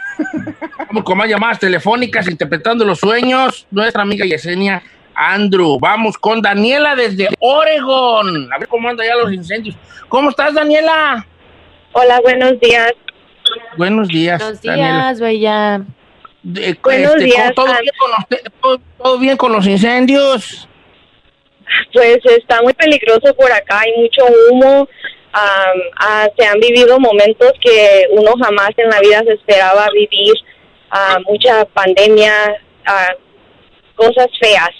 Vamos 0.88 1.04
con 1.04 1.18
más 1.18 1.28
llamadas 1.28 1.58
telefónicas 1.58 2.28
interpretando 2.28 2.84
los 2.84 2.98
sueños. 2.98 3.66
Nuestra 3.70 4.02
amiga 4.02 4.24
Yesenia 4.24 4.82
Andrew. 5.14 5.78
Vamos 5.80 6.16
con 6.18 6.42
Daniela 6.42 6.94
desde 6.94 7.28
Oregon. 7.40 8.52
A 8.52 8.58
ver 8.58 8.68
cómo 8.68 8.88
anda 8.88 9.04
ya 9.04 9.16
los 9.16 9.32
incendios. 9.32 9.76
¿Cómo 10.08 10.30
estás, 10.30 10.54
Daniela? 10.54 11.26
Hola, 11.92 12.20
buenos 12.20 12.58
días. 12.60 12.92
Buenos 13.78 14.08
días, 14.08 14.38
Buenos 14.42 14.60
Daniela. 14.62 14.88
días, 15.04 15.20
bella. 15.20 15.80
De- 16.42 16.76
Buenos 16.82 17.12
este, 17.14 17.24
días, 17.24 17.54
¿todo, 17.54 17.66
bien 17.66 17.94
con 17.98 18.10
usted- 18.18 18.52
todo- 18.60 18.80
todo 19.02 19.18
bien 19.18 19.36
con 19.36 19.52
los 19.52 19.66
incendios? 19.66 20.68
Pues 21.92 22.18
está 22.24 22.60
muy 22.62 22.72
peligroso 22.74 23.32
por 23.34 23.50
acá, 23.52 23.80
hay 23.80 23.92
mucho 23.96 24.22
humo. 24.50 24.88
am, 25.30 25.78
ah, 26.00 26.26
se 26.36 26.46
han 26.46 26.58
vivido 26.58 26.98
momentos 26.98 27.52
que 27.60 28.06
uno 28.12 28.32
jamás 28.42 28.70
en 28.78 28.88
la 28.88 28.98
vida 29.00 29.22
se 29.24 29.34
esperaba 29.34 29.86
vivir. 29.92 30.34
ah, 30.90 31.18
mucha 31.28 31.66
pandemia, 31.66 32.32
ah, 32.86 33.12
cosas 33.94 34.26
feas, 34.40 34.70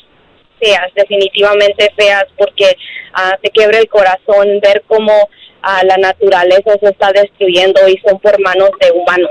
feas, 0.59 0.89
definitivamente 0.97 1.93
feas, 1.99 2.25
porque 2.39 2.75
ah, 3.13 3.37
te 3.43 3.51
quiebra 3.51 3.79
el 3.79 3.89
corazón 3.89 4.59
ver 4.63 4.83
cómo 4.89 5.29
ah, 5.63 5.83
la 5.85 5.97
naturaleza 5.97 6.73
se 6.81 6.89
está 6.89 7.13
destruyendo 7.13 7.81
y 7.89 7.97
son 8.07 8.19
por 8.19 8.39
manos 8.41 8.71
de 8.81 8.91
humanos. 8.93 9.31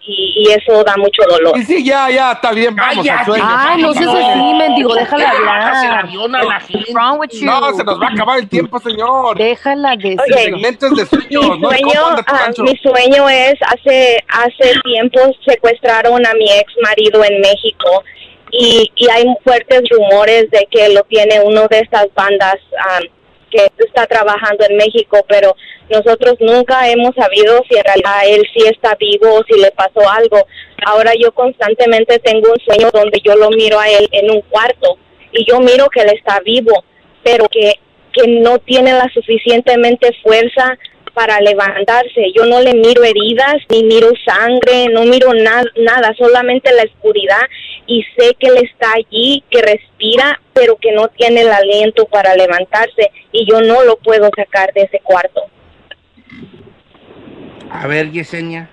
Y, 0.00 0.32
y 0.36 0.52
eso 0.52 0.82
da 0.84 0.96
mucho 0.96 1.22
dolor. 1.28 1.58
Y 1.58 1.64
sí, 1.64 1.84
ya, 1.84 2.08
ya, 2.10 2.32
está 2.32 2.52
bien, 2.52 2.74
vamos 2.74 3.06
al 3.06 3.24
sueño. 3.26 3.44
Ay, 3.46 3.82
no 3.82 3.92
seas 3.92 4.14
así, 4.14 4.54
mendigo, 4.54 4.94
déjala 4.94 5.30
hablar. 5.30 6.06
What's 6.06 6.94
wrong 6.94 7.18
with 7.18 7.30
you? 7.32 7.44
No, 7.44 7.74
se 7.74 7.84
nos 7.84 8.00
va 8.00 8.06
a 8.06 8.12
acabar 8.12 8.38
el 8.38 8.48
tiempo, 8.48 8.78
señor. 8.78 9.36
Déjala 9.36 9.96
de 9.96 10.14
Ok. 10.14 10.38
Segmentos 10.38 10.96
de 10.96 11.04
sueños, 11.04 11.50
mi 11.50 11.58
no 11.58 11.68
sueño, 11.68 12.00
ah, 12.26 12.50
mi 12.58 12.76
sueño 12.78 13.28
es 13.28 13.54
hace 13.66 14.24
hace 14.28 14.80
tiempo 14.84 15.20
secuestraron 15.46 16.26
a 16.26 16.32
mi 16.34 16.50
ex 16.52 16.72
marido 16.82 17.22
en 17.24 17.40
México 17.42 18.02
y, 18.50 18.90
y 18.96 19.10
hay 19.10 19.26
fuertes 19.44 19.82
rumores 19.90 20.50
de 20.50 20.66
que 20.70 20.88
lo 20.90 21.02
tiene 21.04 21.40
uno 21.40 21.68
de 21.68 21.80
estas 21.80 22.06
bandas 22.14 22.56
ah, 22.80 23.00
que 23.50 23.66
está 23.78 24.06
trabajando 24.06 24.64
en 24.68 24.76
México, 24.76 25.24
pero 25.28 25.54
nosotros 25.90 26.34
nunca 26.40 26.88
hemos 26.90 27.14
sabido 27.14 27.62
si 27.68 27.76
en 27.76 27.84
realidad 27.84 28.20
él 28.26 28.42
sí 28.54 28.66
está 28.66 28.94
vivo 28.96 29.34
o 29.34 29.44
si 29.44 29.60
le 29.60 29.70
pasó 29.72 30.08
algo. 30.10 30.46
Ahora 30.84 31.12
yo 31.18 31.32
constantemente 31.32 32.18
tengo 32.18 32.50
un 32.50 32.60
sueño 32.64 32.90
donde 32.92 33.20
yo 33.24 33.34
lo 33.36 33.50
miro 33.50 33.78
a 33.80 33.88
él 33.88 34.08
en 34.12 34.30
un 34.30 34.40
cuarto 34.42 34.98
y 35.32 35.44
yo 35.50 35.60
miro 35.60 35.88
que 35.88 36.00
él 36.02 36.10
está 36.10 36.40
vivo, 36.40 36.84
pero 37.22 37.46
que, 37.48 37.74
que 38.12 38.26
no 38.28 38.58
tiene 38.58 38.92
la 38.92 39.08
suficientemente 39.12 40.10
fuerza 40.22 40.76
para 41.14 41.40
levantarse. 41.40 42.32
Yo 42.36 42.44
no 42.44 42.60
le 42.60 42.74
miro 42.74 43.02
heridas, 43.02 43.56
ni 43.70 43.82
miro 43.82 44.10
sangre, 44.24 44.86
no 44.92 45.02
miro 45.04 45.32
na- 45.34 45.64
nada, 45.76 46.14
solamente 46.16 46.72
la 46.72 46.84
oscuridad 46.84 47.42
y 47.86 48.04
sé 48.16 48.34
que 48.38 48.48
él 48.48 48.58
está 48.58 48.92
allí, 48.94 49.42
que 49.50 49.62
respira, 49.62 50.40
pero 50.58 50.76
que 50.76 50.92
no 50.92 51.06
tiene 51.08 51.42
el 51.42 51.52
aliento 51.52 52.06
para 52.06 52.34
levantarse 52.34 53.12
y 53.30 53.48
yo 53.48 53.60
no 53.60 53.84
lo 53.84 53.96
puedo 53.96 54.28
sacar 54.36 54.72
de 54.74 54.82
ese 54.82 55.00
cuarto. 55.00 55.42
A 57.70 57.86
ver, 57.86 58.10
Yesenia. 58.10 58.68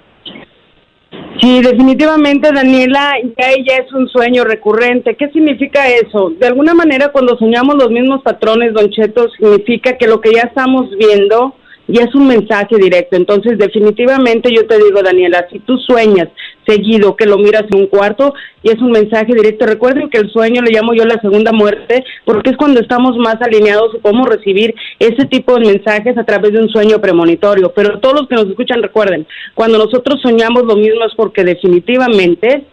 Sí, 1.40 1.62
definitivamente, 1.62 2.52
Daniela, 2.52 3.14
ya 3.38 3.52
ella 3.52 3.78
es 3.86 3.94
un 3.94 4.08
sueño 4.10 4.46
recurrente. 4.46 5.16
¿Qué 5.16 5.30
significa 5.30 5.88
eso? 5.90 6.32
De 6.32 6.48
alguna 6.48 6.74
manera, 6.74 7.10
cuando 7.10 7.38
soñamos 7.38 7.76
los 7.76 7.92
mismos 7.92 8.24
patrones, 8.24 8.74
Don 8.74 8.90
Cheto, 8.90 9.30
significa 9.30 9.98
que 9.98 10.08
lo 10.08 10.22
que 10.22 10.34
ya 10.34 10.44
estamos 10.44 10.90
viendo 10.98 11.56
ya 11.88 12.04
es 12.04 12.16
un 12.16 12.28
mensaje 12.28 12.76
directo. 12.78 13.16
Entonces, 13.16 13.58
definitivamente, 13.58 14.54
yo 14.54 14.66
te 14.68 14.78
digo, 14.78 15.02
Daniela, 15.04 15.48
si 15.52 15.60
tú 15.60 15.78
sueñas 15.78 16.30
seguido 16.68 17.16
que 17.16 17.26
lo 17.26 17.38
miras 17.38 17.66
en 17.72 17.82
un 17.82 17.88
cuarto 17.88 18.34
y 18.64 18.70
es 18.70 18.80
un 18.82 18.92
mensaje 18.92 19.34
directo, 19.34 19.66
recuerden 19.66 20.10
que 20.10 20.18
el 20.18 20.32
sueño 20.32 20.62
le 20.62 20.72
llamo 20.72 20.94
yo 20.94 21.06
la 21.06 21.22
segunda 21.22 21.52
muerte, 21.52 22.04
porque 22.26 22.50
es 22.52 22.58
cuando 22.58 22.80
estamos 22.80 23.18
más 23.18 23.40
alineados 23.42 23.94
y 23.94 24.00
podemos 24.00 24.28
recibir 24.28 24.74
ese 25.00 25.26
tipo 25.26 25.54
de 25.56 25.68
mensajes 25.74 26.18
a 26.18 26.24
través 26.24 26.54
de 26.54 26.60
un 26.60 26.70
sueño 26.70 27.00
premonitorio. 27.00 27.72
Pero 27.76 28.00
todos 28.00 28.22
los 28.22 28.28
que 28.28 28.36
nos 28.36 28.48
escuchan, 28.48 28.82
recuerden, 28.82 29.28
cuando 29.54 29.78
nosotros 29.78 30.20
soñamos 30.22 30.64
lo 30.64 30.76
mismo 30.76 31.06
es 31.06 31.14
porque 31.16 31.44
definitivamente 31.44 32.66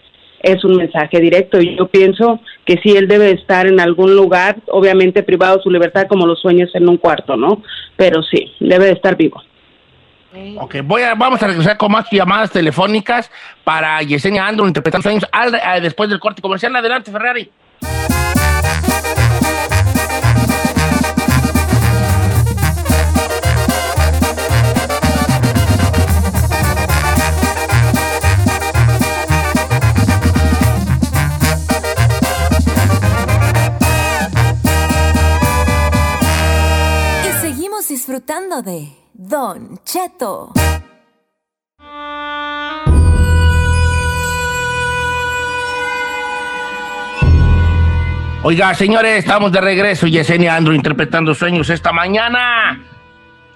es 0.42 0.64
un 0.64 0.76
mensaje 0.76 1.20
directo 1.20 1.60
y 1.60 1.76
yo 1.76 1.86
pienso 1.88 2.40
que 2.64 2.78
sí 2.82 2.96
él 2.96 3.08
debe 3.08 3.30
estar 3.30 3.66
en 3.66 3.80
algún 3.80 4.14
lugar, 4.16 4.56
obviamente 4.68 5.22
privado 5.22 5.56
de 5.58 5.62
su 5.62 5.70
libertad 5.70 6.06
como 6.08 6.26
los 6.26 6.40
sueños 6.40 6.70
en 6.74 6.88
un 6.88 6.96
cuarto, 6.96 7.36
¿no? 7.36 7.62
Pero 7.96 8.22
sí, 8.22 8.52
debe 8.60 8.86
de 8.86 8.92
estar 8.92 9.16
vivo. 9.16 9.42
Ok, 10.58 10.76
voy 10.84 11.02
a, 11.02 11.14
vamos 11.14 11.42
a 11.42 11.46
regresar 11.46 11.76
con 11.76 11.92
más 11.92 12.06
llamadas 12.10 12.50
telefónicas 12.50 13.30
para 13.64 14.00
Yesenia 14.02 14.46
Andrew 14.46 14.66
interpretando 14.66 15.02
sueños 15.02 15.26
al- 15.30 15.54
eh, 15.54 15.80
después 15.82 16.08
del 16.08 16.20
corte 16.20 16.40
comercial. 16.40 16.74
Adelante, 16.74 17.10
Ferrari. 17.12 17.50
Disfrutando 38.12 38.60
de 38.60 38.88
Don 39.14 39.78
Cheto. 39.84 40.52
Oiga, 48.42 48.74
señores, 48.74 49.20
estamos 49.20 49.50
de 49.50 49.62
regreso. 49.62 50.06
Yesenia 50.06 50.56
Andrew 50.56 50.74
interpretando 50.74 51.32
sueños 51.34 51.70
esta 51.70 51.90
mañana. 51.90 52.84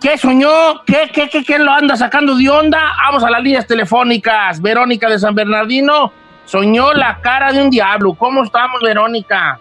¿Qué 0.01 0.16
soñó? 0.16 0.83
¿Qué, 0.87 1.11
qué, 1.12 1.29
qué, 1.29 1.45
qué 1.45 1.59
lo 1.59 1.71
anda 1.71 1.95
sacando 1.95 2.35
de 2.35 2.49
onda? 2.49 2.81
Vamos 3.05 3.25
a 3.25 3.29
las 3.29 3.42
líneas 3.42 3.66
telefónicas. 3.66 4.62
Verónica 4.62 5.11
de 5.11 5.19
San 5.19 5.35
Bernardino 5.35 6.12
soñó 6.47 6.95
la 6.95 7.21
cara 7.21 7.53
de 7.53 7.62
un 7.62 7.69
diablo. 7.69 8.14
¿Cómo 8.14 8.42
estamos, 8.42 8.81
Verónica? 8.81 9.61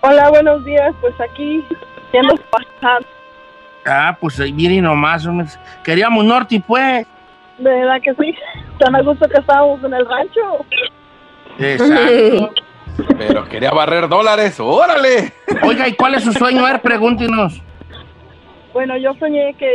Hola, 0.00 0.30
buenos 0.30 0.64
días. 0.64 0.94
Pues 1.02 1.20
aquí, 1.20 1.62
yendo 2.14 2.34
pasar. 2.50 3.17
Ah, 3.88 4.16
pues 4.20 4.38
ahí 4.40 4.52
viene 4.52 4.80
nomás. 4.80 5.26
Queríamos 5.82 6.24
Norte, 6.24 6.62
pues. 6.66 7.06
De 7.58 7.70
verdad 7.70 8.00
que 8.02 8.14
sí. 8.14 8.34
Tan 8.78 8.94
a 8.94 9.02
gusto 9.02 9.28
que 9.28 9.40
estábamos 9.40 9.82
en 9.82 9.94
el 9.94 10.06
rancho. 10.06 10.64
Exacto. 11.58 12.50
Pero 13.16 13.48
quería 13.48 13.70
barrer 13.70 14.08
dólares, 14.08 14.58
órale. 14.58 15.32
Oiga, 15.62 15.86
¿y 15.86 15.92
cuál 15.94 16.14
es 16.14 16.24
su 16.24 16.32
sueño? 16.32 16.66
A 16.66 16.72
ver, 16.72 16.82
pregúntenos. 16.82 17.62
Bueno, 18.72 18.96
yo 18.96 19.14
soñé 19.14 19.54
que 19.54 19.70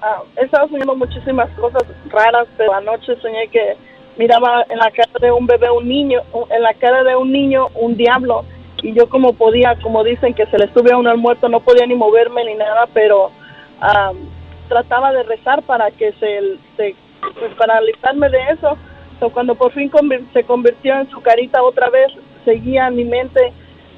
ah, 0.00 0.22
he 0.36 0.44
estado 0.44 0.68
soñando 0.68 0.94
muchísimas 0.94 1.50
cosas 1.58 1.82
raras, 2.08 2.46
pero 2.56 2.74
anoche 2.74 3.16
soñé 3.20 3.48
que 3.48 3.76
miraba 4.16 4.64
en 4.68 4.78
la 4.78 4.90
cara 4.90 5.12
de 5.20 5.32
un 5.32 5.46
bebé 5.46 5.70
un 5.70 5.88
niño, 5.88 6.20
en 6.50 6.62
la 6.62 6.74
cara 6.74 7.02
de 7.04 7.16
un 7.16 7.32
niño 7.32 7.66
un 7.74 7.96
diablo 7.96 8.44
y 8.82 8.92
yo 8.94 9.08
como 9.08 9.32
podía, 9.32 9.76
como 9.82 10.04
dicen 10.04 10.34
que 10.34 10.46
se 10.46 10.58
le 10.58 10.72
sube 10.72 10.92
a 10.92 10.96
uno 10.96 11.10
al 11.10 11.18
muerto, 11.18 11.48
no 11.48 11.60
podía 11.60 11.86
ni 11.86 11.94
moverme 11.94 12.44
ni 12.44 12.54
nada, 12.54 12.88
pero 12.92 13.30
ah, 13.80 14.12
trataba 14.68 15.12
de 15.12 15.22
rezar 15.22 15.62
para 15.62 15.90
que 15.90 16.12
se, 16.12 16.58
pues 16.76 17.54
para 17.56 17.78
alistarme 17.78 18.28
de 18.28 18.38
eso. 18.50 18.76
So, 19.20 19.30
cuando 19.30 19.54
por 19.54 19.72
fin 19.72 19.90
convir- 19.90 20.30
se 20.32 20.44
convirtió 20.44 20.94
en 20.94 21.10
su 21.10 21.20
carita 21.20 21.62
otra 21.62 21.90
vez, 21.90 22.12
seguía 22.44 22.88
mi 22.90 23.04
mente 23.04 23.52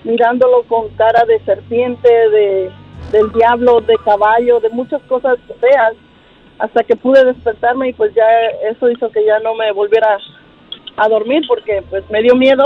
mirándolo 0.05 0.63
con 0.63 0.89
cara 0.91 1.25
de 1.27 1.39
serpiente, 1.41 2.09
de 2.09 2.71
del 3.13 3.33
diablo, 3.33 3.81
de 3.81 3.97
caballo, 4.05 4.61
de 4.61 4.69
muchas 4.71 5.03
cosas 5.03 5.37
feas, 5.59 5.95
hasta 6.59 6.85
que 6.85 6.95
pude 6.95 7.25
despertarme 7.25 7.89
y 7.89 7.93
pues 7.93 8.15
ya 8.15 8.25
eso 8.71 8.89
hizo 8.89 9.11
que 9.11 9.25
ya 9.25 9.41
no 9.41 9.55
me 9.55 9.73
volviera 9.73 10.17
a 10.97 11.09
dormir 11.09 11.43
porque 11.49 11.83
pues 11.91 12.09
me 12.11 12.23
dio 12.23 12.37
miedo. 12.37 12.63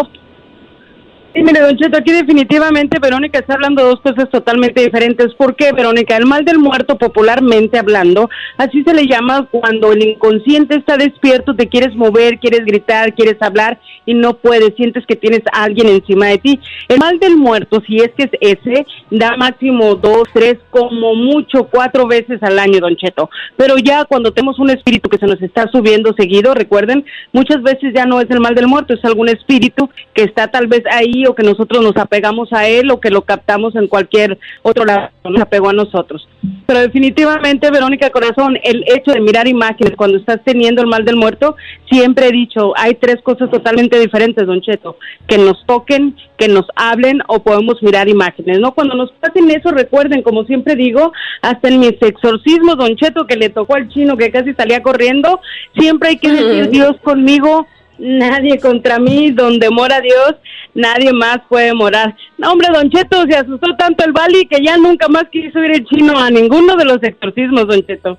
Sí, 1.34 1.42
mire, 1.42 1.62
Don 1.62 1.76
Cheto, 1.76 1.98
aquí 1.98 2.12
definitivamente 2.12 3.00
Verónica 3.00 3.40
está 3.40 3.54
hablando 3.54 3.82
dos 3.82 4.00
cosas 4.00 4.30
totalmente 4.30 4.84
diferentes. 4.84 5.34
¿Por 5.34 5.56
qué, 5.56 5.72
Verónica? 5.72 6.16
El 6.16 6.26
mal 6.26 6.44
del 6.44 6.60
muerto, 6.60 6.96
popularmente 6.96 7.76
hablando, 7.76 8.30
así 8.56 8.84
se 8.84 8.94
le 8.94 9.08
llama 9.08 9.48
cuando 9.50 9.90
el 9.90 10.10
inconsciente 10.10 10.76
está 10.76 10.96
despierto, 10.96 11.56
te 11.56 11.68
quieres 11.68 11.96
mover, 11.96 12.38
quieres 12.38 12.64
gritar, 12.64 13.16
quieres 13.16 13.34
hablar 13.40 13.80
y 14.06 14.14
no 14.14 14.34
puedes, 14.34 14.76
sientes 14.76 15.04
que 15.06 15.16
tienes 15.16 15.40
a 15.52 15.64
alguien 15.64 15.88
encima 15.88 16.26
de 16.26 16.38
ti. 16.38 16.60
El 16.86 17.00
mal 17.00 17.18
del 17.18 17.36
muerto, 17.36 17.82
si 17.84 17.96
es 17.96 18.12
que 18.16 18.30
es 18.40 18.58
ese, 18.62 18.86
da 19.10 19.36
máximo 19.36 19.96
dos, 19.96 20.28
tres, 20.32 20.58
como 20.70 21.16
mucho 21.16 21.64
cuatro 21.64 22.06
veces 22.06 22.40
al 22.44 22.60
año, 22.60 22.78
Don 22.78 22.94
Cheto. 22.94 23.28
Pero 23.56 23.76
ya 23.78 24.04
cuando 24.04 24.32
tenemos 24.32 24.60
un 24.60 24.70
espíritu 24.70 25.08
que 25.08 25.18
se 25.18 25.26
nos 25.26 25.42
está 25.42 25.68
subiendo 25.72 26.14
seguido, 26.16 26.54
recuerden, 26.54 27.04
muchas 27.32 27.60
veces 27.60 27.92
ya 27.92 28.04
no 28.06 28.20
es 28.20 28.30
el 28.30 28.38
mal 28.38 28.54
del 28.54 28.68
muerto, 28.68 28.94
es 28.94 29.04
algún 29.04 29.28
espíritu 29.28 29.90
que 30.14 30.22
está 30.22 30.46
tal 30.46 30.68
vez 30.68 30.84
ahí 30.92 31.23
o 31.26 31.34
que 31.34 31.42
nosotros 31.42 31.82
nos 31.82 31.96
apegamos 31.96 32.52
a 32.52 32.68
él 32.68 32.90
o 32.90 33.00
que 33.00 33.10
lo 33.10 33.22
captamos 33.22 33.74
en 33.76 33.88
cualquier 33.88 34.38
otro 34.62 34.84
lado, 34.84 35.10
nos 35.24 35.40
apegó 35.40 35.70
a 35.70 35.72
nosotros. 35.72 36.28
Pero 36.66 36.80
definitivamente, 36.80 37.70
Verónica 37.70 38.10
Corazón, 38.10 38.58
el 38.62 38.84
hecho 38.86 39.12
de 39.12 39.20
mirar 39.20 39.46
imágenes 39.46 39.94
cuando 39.96 40.18
estás 40.18 40.40
teniendo 40.44 40.82
el 40.82 40.88
mal 40.88 41.04
del 41.04 41.16
muerto, 41.16 41.56
siempre 41.90 42.28
he 42.28 42.32
dicho, 42.32 42.72
hay 42.76 42.94
tres 42.94 43.16
cosas 43.22 43.50
totalmente 43.50 43.98
diferentes, 43.98 44.46
Don 44.46 44.60
Cheto, 44.60 44.96
que 45.26 45.38
nos 45.38 45.64
toquen, 45.66 46.16
que 46.36 46.48
nos 46.48 46.66
hablen 46.74 47.20
o 47.28 47.42
podemos 47.42 47.82
mirar 47.82 48.08
imágenes, 48.08 48.60
¿no? 48.60 48.74
Cuando 48.74 48.94
nos 48.94 49.12
pasen 49.12 49.50
eso, 49.50 49.70
recuerden, 49.70 50.22
como 50.22 50.44
siempre 50.44 50.74
digo, 50.74 51.12
hasta 51.42 51.68
en 51.68 51.80
mis 51.80 52.00
exorcismos, 52.00 52.76
Don 52.76 52.96
Cheto, 52.96 53.26
que 53.26 53.36
le 53.36 53.50
tocó 53.50 53.76
al 53.76 53.88
chino 53.88 54.16
que 54.16 54.30
casi 54.30 54.54
salía 54.54 54.82
corriendo, 54.82 55.40
siempre 55.76 56.10
hay 56.10 56.16
que 56.18 56.30
decir 56.30 56.70
Dios 56.70 56.96
conmigo, 57.02 57.66
nadie 57.98 58.58
contra 58.58 58.98
mí, 58.98 59.30
donde 59.30 59.70
mora 59.70 60.00
Dios, 60.00 60.34
nadie 60.74 61.12
más 61.12 61.38
puede 61.48 61.72
morar. 61.74 62.16
No, 62.38 62.52
hombre, 62.52 62.68
Don 62.72 62.90
Cheto, 62.90 63.24
se 63.26 63.36
asustó 63.36 63.74
tanto 63.76 64.04
el 64.04 64.12
Bali 64.12 64.46
que 64.46 64.62
ya 64.62 64.76
nunca 64.76 65.08
más 65.08 65.24
quiso 65.30 65.58
ir 65.64 65.72
el 65.72 65.84
chino 65.86 66.18
a 66.18 66.30
ninguno 66.30 66.76
de 66.76 66.84
los 66.84 67.02
exorcismos, 67.02 67.66
Don 67.66 67.84
Cheto. 67.86 68.18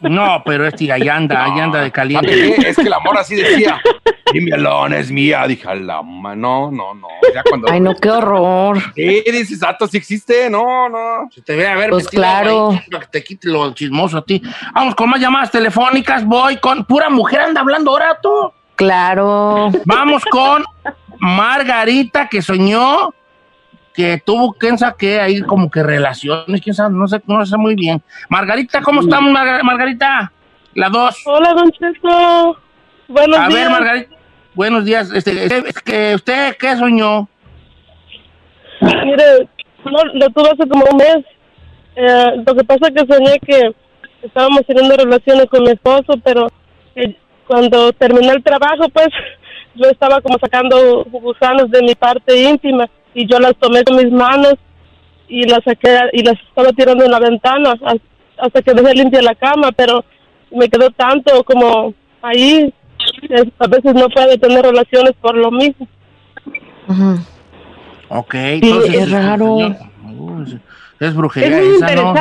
No, 0.00 0.42
pero 0.46 0.64
este 0.66 0.92
ahí 0.92 1.08
anda, 1.08 1.44
ahí 1.44 1.58
anda 1.58 1.78
de 1.78 1.90
¿Sabe 1.90 1.92
caliente. 1.92 2.68
Es 2.70 2.76
que 2.76 2.88
la 2.88 3.00
morra 3.00 3.22
así 3.22 3.34
decía, 3.34 3.80
mi 4.32 4.42
melón 4.42 4.92
es 4.92 5.10
mía. 5.10 5.44
Dije, 5.48 5.74
la 5.74 6.02
ma- 6.02 6.36
no, 6.36 6.70
no, 6.70 6.94
no. 6.94 7.08
Ya 7.34 7.42
cuando... 7.42 7.68
Ay, 7.68 7.80
no, 7.80 7.96
qué 7.96 8.08
horror. 8.08 8.78
Sí, 8.94 9.24
dices, 9.26 9.58
Sato, 9.58 9.88
si 9.88 9.96
existe, 9.96 10.48
no, 10.48 10.88
no. 10.88 11.28
Se 11.34 11.42
te 11.42 11.56
ve 11.56 11.66
a 11.66 11.74
ver 11.74 11.90
Pues 11.90 12.06
claro. 12.06 12.70
ahí, 12.70 12.80
para 12.88 13.06
que 13.06 13.10
te 13.10 13.24
quite 13.24 13.48
lo 13.48 13.74
chismoso 13.74 14.18
a 14.18 14.24
ti. 14.24 14.40
Vamos 14.72 14.94
con 14.94 15.10
más 15.10 15.20
llamadas 15.20 15.50
telefónicas. 15.50 16.24
Voy 16.24 16.58
con 16.58 16.84
pura 16.84 17.10
mujer 17.10 17.40
anda 17.40 17.60
hablando 17.60 17.90
ahora 17.90 18.18
tú. 18.22 18.52
Claro. 18.78 19.70
Vamos 19.86 20.24
con 20.26 20.62
Margarita 21.18 22.28
que 22.28 22.40
soñó 22.42 23.12
que 23.92 24.22
tuvo, 24.24 24.52
quién 24.52 24.78
sabe 24.78 24.94
qué, 24.96 25.20
ahí 25.20 25.40
como 25.42 25.68
que 25.68 25.82
relaciones, 25.82 26.60
quién 26.62 26.72
sabe, 26.72 26.94
no 26.94 27.08
sé, 27.08 27.20
no 27.26 27.44
sé 27.44 27.56
muy 27.56 27.74
bien. 27.74 28.00
Margarita, 28.28 28.80
¿cómo 28.82 29.00
estamos, 29.00 29.32
Marga- 29.32 29.64
Margarita? 29.64 30.30
La 30.74 30.88
dos. 30.88 31.20
Hola, 31.26 31.52
Don 31.54 31.72
Cheto. 31.72 32.56
Buenos 33.08 33.36
A 33.36 33.48
días. 33.48 33.54
ver, 33.60 33.70
Margarita, 33.70 34.16
buenos 34.54 34.84
días. 34.84 35.10
Este, 35.12 35.42
este, 35.46 35.68
es 35.70 35.82
que 35.82 36.14
¿Usted 36.14 36.56
qué 36.56 36.76
soñó? 36.76 37.28
Mire, 38.80 39.48
no, 39.84 40.04
lo 40.14 40.30
tuve 40.30 40.50
hace 40.50 40.68
como 40.68 40.84
un 40.92 40.96
mes. 40.98 41.24
Eh, 41.96 42.26
lo 42.46 42.54
que 42.54 42.62
pasa 42.62 42.86
es 42.86 42.94
que 42.94 43.12
soñé 43.12 43.40
que 43.40 43.72
estábamos 44.22 44.60
teniendo 44.64 44.96
relaciones 44.96 45.46
con 45.46 45.64
mi 45.64 45.70
esposo, 45.70 46.14
pero 46.22 46.46
que 46.94 47.16
cuando 47.48 47.92
terminé 47.94 48.30
el 48.32 48.42
trabajo, 48.44 48.88
pues 48.92 49.08
yo 49.74 49.88
estaba 49.90 50.20
como 50.20 50.38
sacando 50.38 51.04
gusanos 51.10 51.70
de 51.70 51.82
mi 51.82 51.94
parte 51.94 52.40
íntima 52.42 52.88
y 53.14 53.26
yo 53.26 53.40
las 53.40 53.56
tomé 53.56 53.82
con 53.84 53.96
mis 53.96 54.12
manos 54.12 54.54
y 55.28 55.42
las 55.48 55.64
saqué 55.64 55.98
y 56.12 56.22
las 56.22 56.34
estaba 56.48 56.70
tirando 56.72 57.04
en 57.04 57.10
la 57.10 57.18
ventana 57.18 57.74
has- 57.84 58.00
hasta 58.38 58.62
que 58.62 58.72
dejé 58.74 58.94
limpia 58.94 59.20
la 59.22 59.34
cama, 59.34 59.72
pero 59.72 60.04
me 60.52 60.68
quedó 60.68 60.90
tanto 60.90 61.42
como 61.44 61.92
ahí. 62.22 62.72
que 63.26 63.34
A 63.58 63.66
veces 63.66 63.94
no 63.94 64.08
puede 64.08 64.36
tener 64.38 64.62
relaciones 64.64 65.12
por 65.20 65.34
lo 65.36 65.50
mismo. 65.50 65.86
Ujú. 66.88 67.18
Ok, 68.10 68.34
entonces. 68.34 68.94
es 68.94 69.10
raro. 69.10 69.58
es 71.00 71.14
brujería 71.14 71.58
Es 71.58 71.64
muy 71.66 71.76
esa, 71.76 71.94
¿no? 71.94 72.14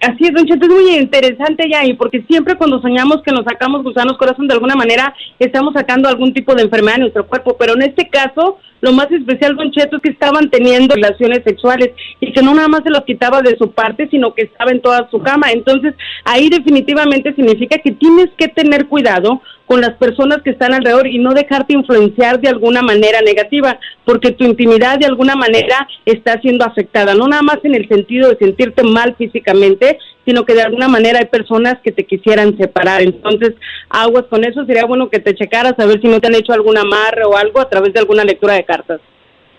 Así 0.00 0.24
es, 0.24 0.32
Don 0.32 0.44
Cheto, 0.44 0.66
es 0.66 0.72
muy 0.72 0.96
interesante 0.96 1.68
ya, 1.70 1.84
y 1.86 1.94
porque 1.94 2.22
siempre 2.28 2.56
cuando 2.56 2.80
soñamos 2.80 3.22
que 3.22 3.32
nos 3.32 3.44
sacamos 3.44 3.82
gusanos 3.82 4.18
corazón, 4.18 4.46
de 4.46 4.54
alguna 4.54 4.74
manera 4.74 5.14
estamos 5.38 5.72
sacando 5.72 6.08
algún 6.08 6.34
tipo 6.34 6.54
de 6.54 6.62
enfermedad 6.62 6.96
en 6.96 7.02
nuestro 7.02 7.26
cuerpo, 7.26 7.56
pero 7.58 7.74
en 7.74 7.82
este 7.82 8.08
caso, 8.08 8.58
lo 8.82 8.92
más 8.92 9.10
especial, 9.10 9.56
Don 9.56 9.70
Cheto, 9.70 9.96
es 9.96 10.02
que 10.02 10.10
estaban 10.10 10.50
teniendo 10.50 10.94
relaciones 10.94 11.42
sexuales 11.42 11.92
y 12.20 12.32
que 12.32 12.42
no 12.42 12.54
nada 12.54 12.68
más 12.68 12.82
se 12.82 12.90
los 12.90 13.04
quitaba 13.04 13.40
de 13.40 13.56
su 13.56 13.72
parte, 13.72 14.08
sino 14.10 14.34
que 14.34 14.42
estaba 14.42 14.72
en 14.72 14.82
toda 14.82 15.08
su 15.10 15.22
cama. 15.22 15.52
Entonces, 15.52 15.94
ahí 16.24 16.50
definitivamente 16.50 17.34
significa 17.34 17.78
que 17.78 17.92
tienes 17.92 18.28
que 18.36 18.48
tener 18.48 18.86
cuidado 18.88 19.40
con 19.66 19.80
las 19.80 19.94
personas 19.94 20.42
que 20.42 20.50
están 20.50 20.74
alrededor 20.74 21.06
y 21.06 21.18
no 21.18 21.32
dejarte 21.32 21.72
influenciar 21.72 22.40
de 22.40 22.48
alguna 22.48 22.82
manera 22.82 23.20
negativa, 23.22 23.78
porque 24.04 24.32
tu 24.32 24.44
intimidad 24.44 24.98
de 24.98 25.06
alguna 25.06 25.36
manera 25.36 25.88
está 26.04 26.40
siendo 26.40 26.64
afectada, 26.64 27.14
no 27.14 27.26
nada 27.28 27.42
más 27.42 27.58
en 27.64 27.74
el 27.74 27.88
sentido 27.88 28.28
de 28.28 28.36
sentirte 28.36 28.82
mal 28.82 29.14
físicamente, 29.16 29.98
sino 30.26 30.44
que 30.44 30.54
de 30.54 30.62
alguna 30.62 30.88
manera 30.88 31.18
hay 31.18 31.26
personas 31.26 31.76
que 31.82 31.92
te 31.92 32.04
quisieran 32.04 32.56
separar. 32.56 33.02
Entonces, 33.02 33.54
aguas 33.88 34.24
con 34.24 34.44
eso, 34.44 34.64
sería 34.64 34.84
bueno 34.84 35.08
que 35.08 35.20
te 35.20 35.34
checaras 35.34 35.74
a 35.78 35.86
ver 35.86 36.00
si 36.00 36.08
no 36.08 36.20
te 36.20 36.28
han 36.28 36.34
hecho 36.34 36.52
algún 36.52 36.78
amarre 36.78 37.24
o 37.24 37.36
algo 37.36 37.60
a 37.60 37.68
través 37.68 37.92
de 37.92 38.00
alguna 38.00 38.24
lectura 38.24 38.54
de 38.54 38.64
cartas. 38.64 39.00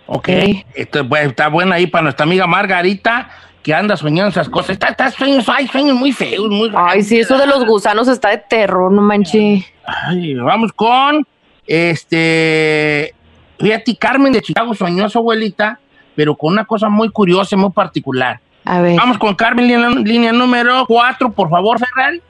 Ok, 0.08 0.30
Esto, 0.76 1.08
pues, 1.08 1.28
está 1.28 1.50
buena 1.50 1.76
ahí 1.76 1.88
para 1.88 2.04
nuestra 2.04 2.26
amiga 2.26 2.46
Margarita, 2.46 3.30
que 3.66 3.74
anda 3.74 3.98
soñando 3.98 4.30
esas 4.30 4.48
cosas. 4.48 4.70
Está, 4.74 4.90
está 4.90 5.10
sueños, 5.10 5.50
hay 5.50 5.68
sueños 5.68 5.98
muy 5.98 6.12
feos, 6.12 6.48
muy. 6.52 6.72
Ay, 6.76 7.02
sí, 7.02 7.18
eso 7.20 7.36
de 7.36 7.48
los 7.48 7.66
gusanos 7.66 8.08
está 8.08 8.30
de 8.30 8.38
terror, 8.38 8.92
no 8.92 9.02
manches. 9.02 9.66
Ay, 10.08 10.36
vamos 10.36 10.72
con, 10.72 11.26
este, 11.66 13.14
fíjate, 13.60 13.96
Carmen 13.98 14.32
de 14.34 14.42
Chicago 14.42 14.74
soñó 14.76 15.06
a 15.06 15.10
su 15.10 15.18
abuelita, 15.18 15.80
pero 16.16 16.36
con 16.36 16.54
una 16.54 16.66
cosa 16.66 16.90
muy 16.90 17.10
curiosa 17.10 17.56
y 17.56 17.58
muy 17.60 17.72
particular. 17.72 18.40
A 18.66 18.82
ver. 18.82 18.98
Vamos 18.98 19.18
con 19.18 19.34
Carmen, 19.36 19.68
línea, 19.68 19.90
línea 19.90 20.32
número 20.32 20.86
4, 20.88 21.32
por 21.32 21.50
favor, 21.50 21.80
Ferrari. 21.80 22.22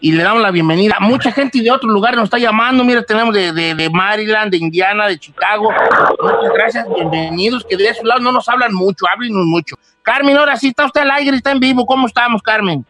Y 0.00 0.12
le 0.12 0.22
damos 0.22 0.42
la 0.42 0.50
bienvenida. 0.50 0.96
Mucha 1.00 1.30
gente 1.32 1.60
de 1.60 1.70
otros 1.70 1.92
lugares 1.92 2.16
nos 2.16 2.24
está 2.26 2.38
llamando. 2.38 2.84
Mira, 2.84 3.02
tenemos 3.02 3.32
de, 3.34 3.52
de- 3.52 3.74
de 3.74 3.90
Maryland, 3.90 4.50
de 4.50 4.58
Indiana, 4.58 5.06
de 5.06 5.18
Chicago. 5.18 5.70
Muchas 6.20 6.52
gracias, 6.54 6.86
bienvenidos. 6.94 7.64
Que 7.68 7.76
de 7.76 7.88
esos 7.88 8.04
lados 8.04 8.22
no 8.22 8.30
nos 8.32 8.48
hablan 8.48 8.74
mucho, 8.74 9.06
háblenos 9.12 9.44
mucho. 9.46 9.76
Carmen, 10.08 10.38
ahora 10.38 10.56
sí 10.56 10.68
está 10.68 10.86
usted 10.86 11.02
al 11.02 11.10
aire, 11.10 11.36
está 11.36 11.52
en 11.52 11.60
vivo. 11.60 11.84
¿Cómo 11.84 12.06
estamos, 12.06 12.40
Carmen? 12.40 12.82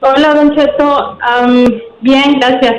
Hola, 0.00 0.34
Don 0.34 0.54
Cheto. 0.54 1.18
Am, 1.20 1.66
bien, 2.00 2.38
gracias. 2.38 2.76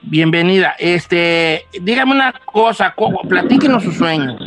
Bienvenida. 0.00 0.74
Este, 0.78 1.66
dígame 1.82 2.12
una 2.12 2.32
cosa, 2.46 2.94
co- 2.96 3.12
platíquenos 3.28 3.82
su 3.84 3.92
sueño. 3.92 4.38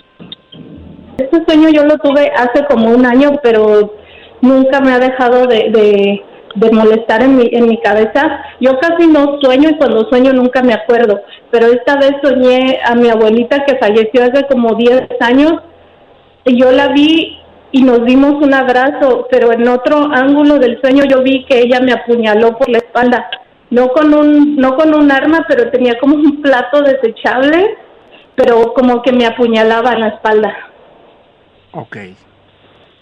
Este 1.20 1.46
sueño 1.46 1.70
yo 1.70 1.86
lo 1.86 2.00
tuve 2.00 2.32
hace 2.36 2.66
como 2.66 2.90
un 2.90 3.06
año, 3.06 3.34
pero 3.44 3.94
nunca 4.42 4.82
me 4.82 4.92
ha 4.92 4.98
dejado 4.98 5.46
de, 5.46 5.70
de, 5.70 6.26
de 6.56 6.72
molestar 6.72 7.22
en 7.22 7.38
mi, 7.38 7.50
en 7.52 7.68
mi 7.68 7.80
cabeza. 7.82 8.44
Yo 8.60 8.80
casi 8.80 9.06
no 9.06 9.38
sueño 9.42 9.70
y 9.70 9.78
cuando 9.78 10.10
sueño 10.10 10.34
nunca 10.34 10.64
me 10.64 10.74
acuerdo, 10.74 11.22
pero 11.52 11.68
esta 11.68 11.98
vez 11.98 12.14
soñé 12.24 12.80
a 12.84 12.96
mi 12.96 13.10
abuelita 13.12 13.64
que 13.64 13.78
falleció 13.78 14.24
hace 14.24 14.48
como 14.48 14.74
10 14.74 15.04
años 15.22 15.54
y 16.46 16.60
yo 16.60 16.72
la 16.72 16.88
vi 16.88 17.40
y 17.72 17.84
nos 17.84 18.06
dimos 18.06 18.36
un 18.42 18.54
abrazo, 18.54 19.28
pero 19.30 19.52
en 19.52 19.68
otro 19.68 19.98
ángulo 20.12 20.60
del 20.60 20.80
sueño 20.82 21.04
yo 21.10 21.22
vi 21.22 21.46
que 21.46 21.60
ella 21.60 21.80
me 21.82 21.94
apuñaló 21.94 22.58
por 22.58 22.70
la 22.70 22.78
espalda, 22.78 23.30
no 23.70 23.90
con 23.90 24.14
un 24.14 24.56
no 24.56 24.76
con 24.76 24.94
un 24.94 25.12
arma, 25.12 25.46
pero 25.48 25.72
tenía 25.72 25.98
como 26.00 26.16
un 26.16 26.42
plato 26.42 26.82
desechable, 26.82 27.78
pero 28.36 28.74
como 28.74 29.02
que 29.02 29.12
me 29.12 29.26
apuñalaba 29.26 29.94
en 29.94 30.02
la 30.02 30.08
espalda. 30.10 30.56
Ok. 31.72 31.98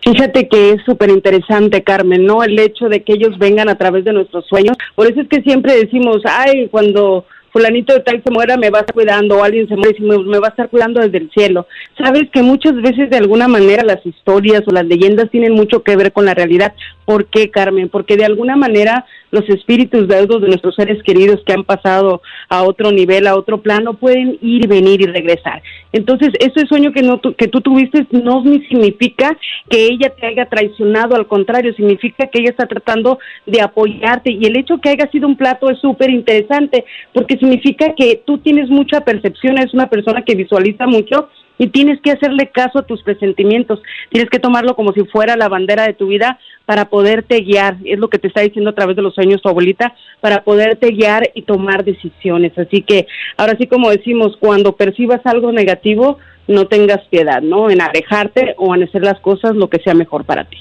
Fíjate 0.02 0.50
que 0.50 0.72
es 0.72 0.84
súper 0.84 1.10
interesante, 1.10 1.82
Carmen, 1.82 2.26
¿no? 2.26 2.44
El 2.44 2.60
hecho 2.60 2.90
de 2.90 3.04
que 3.04 3.14
ellos 3.14 3.38
vengan 3.38 3.70
a 3.70 3.78
través 3.78 4.04
de 4.04 4.12
nuestros 4.12 4.46
sueños. 4.48 4.76
Por 4.96 5.10
eso 5.10 5.22
es 5.22 5.30
que 5.30 5.42
siempre 5.42 5.78
decimos, 5.78 6.18
ay, 6.26 6.68
cuando 6.68 7.26
fulanito 7.54 7.94
de 7.94 8.02
tal 8.02 8.22
se 8.22 8.32
muera 8.32 8.58
me 8.58 8.70
va 8.72 8.80
a 8.80 8.82
estar 8.82 8.94
cuidando, 8.96 9.38
o 9.38 9.44
alguien 9.44 9.68
se 9.70 9.76
muere 9.78 9.96
me, 10.00 10.18
me 10.18 10.40
va 10.40 10.48
a 10.48 10.50
estar 10.50 10.70
cuidando 10.70 11.00
desde 11.00 11.20
el 11.20 11.32
cielo. 11.32 11.68
Sabes 11.98 12.24
que 12.34 12.42
muchas 12.42 12.74
veces 12.82 13.10
de 13.10 13.18
alguna 13.18 13.48
manera 13.48 13.84
las 13.84 14.06
historias 14.06 14.64
o 14.68 14.72
las 14.72 14.86
leyendas 14.86 15.30
tienen 15.30 15.54
mucho 15.54 15.84
que 15.84 15.96
ver 15.96 16.12
con 16.12 16.26
la 16.26 16.34
realidad. 16.34 16.74
¿Por 17.06 17.26
qué, 17.28 17.50
Carmen? 17.52 17.90
Porque 17.90 18.18
de 18.18 18.26
alguna 18.26 18.56
manera 18.56 19.06
los 19.32 19.48
espíritus 19.50 20.08
deudos 20.08 20.42
de 20.42 20.48
nuestros 20.48 20.76
seres 20.76 21.02
queridos 21.04 21.42
que 21.46 21.54
han 21.54 21.64
pasado 21.64 22.22
a 22.50 22.64
otro 22.64 22.92
nivel, 22.92 23.26
a 23.28 23.36
otro 23.36 23.62
plano, 23.62 23.96
pueden 23.96 24.38
ir, 24.42 24.68
venir 24.68 25.02
y 25.02 25.06
regresar. 25.06 25.62
Entonces, 25.92 26.30
ese 26.40 26.66
sueño 26.68 26.92
que, 26.92 27.02
no, 27.02 27.20
tu- 27.20 27.34
que 27.34 27.48
tú 27.48 27.60
tuviste 27.62 28.06
no 28.12 28.44
ni 28.44 28.62
significa 28.68 29.36
que 29.70 29.86
ella 29.86 30.10
te 30.16 30.28
haya 30.28 30.46
traicionado, 30.46 31.16
al 31.16 31.28
contrario, 31.28 31.74
significa 31.74 32.28
que 32.28 32.40
ella 32.40 32.52
está 32.52 32.68
tratando 32.68 33.20
de 33.46 33.62
apoyarte 33.62 34.32
y 34.32 34.46
el 34.46 34.56
hecho 34.56 34.80
que 34.80 34.90
haya 34.90 35.10
sido 35.12 35.28
un 35.28 35.36
plato 35.36 35.70
es 35.70 35.80
súper 35.80 36.10
interesante 36.12 36.86
porque 37.12 37.38
significa 37.44 37.94
que 37.94 38.24
tú 38.26 38.38
tienes 38.38 38.70
mucha 38.70 39.02
percepción, 39.02 39.58
es 39.58 39.74
una 39.74 39.90
persona 39.90 40.24
que 40.24 40.34
visualiza 40.34 40.88
mucho 40.88 41.28
y 41.58 41.68
tienes 41.68 42.00
que 42.02 42.12
hacerle 42.12 42.50
caso 42.50 42.80
a 42.80 42.86
tus 42.86 43.04
presentimientos, 43.04 43.82
tienes 44.10 44.30
que 44.30 44.40
tomarlo 44.40 44.78
como 44.78 44.94
si 44.94 45.04
fuera 45.04 45.36
la 45.36 45.50
bandera 45.50 45.86
de 45.86 45.94
tu 45.94 46.08
vida 46.08 46.40
para 46.66 46.86
poderte 46.86 47.42
guiar, 47.42 47.76
es 47.84 48.00
lo 48.00 48.08
que 48.10 48.18
te 48.18 48.30
está 48.30 48.40
diciendo 48.40 48.70
a 48.70 48.76
través 48.76 48.96
de 48.96 49.02
los 49.02 49.14
sueños 49.14 49.42
tu 49.42 49.50
abuelita, 49.50 49.94
para 50.22 50.46
poderte 50.46 50.92
guiar 50.92 51.32
y 51.36 51.42
tomar 51.42 51.84
decisiones. 51.84 52.58
Así 52.58 52.82
que 52.82 53.08
ahora 53.36 53.58
sí 53.58 53.68
como 53.68 53.90
decimos, 53.90 54.38
cuando 54.40 54.78
percibas 54.78 55.20
algo 55.26 55.52
negativo, 55.52 56.20
no 56.48 56.68
tengas 56.68 57.02
piedad, 57.10 57.42
¿no? 57.42 57.70
En 57.70 57.82
alejarte 57.82 58.56
o 58.58 58.74
en 58.74 58.84
hacer 58.84 59.02
las 59.02 59.20
cosas 59.20 59.54
lo 59.54 59.70
que 59.70 59.80
sea 59.80 59.94
mejor 59.94 60.24
para 60.24 60.46
ti. 60.46 60.58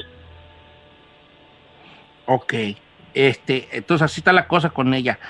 Ok. 2.27 2.55
Este, 3.15 3.69
entonces 3.71 4.05
así 4.05 4.21
está 4.21 4.33
la 4.33 4.49
cosa 4.49 4.71
con 4.71 4.93
ella. 4.95 5.21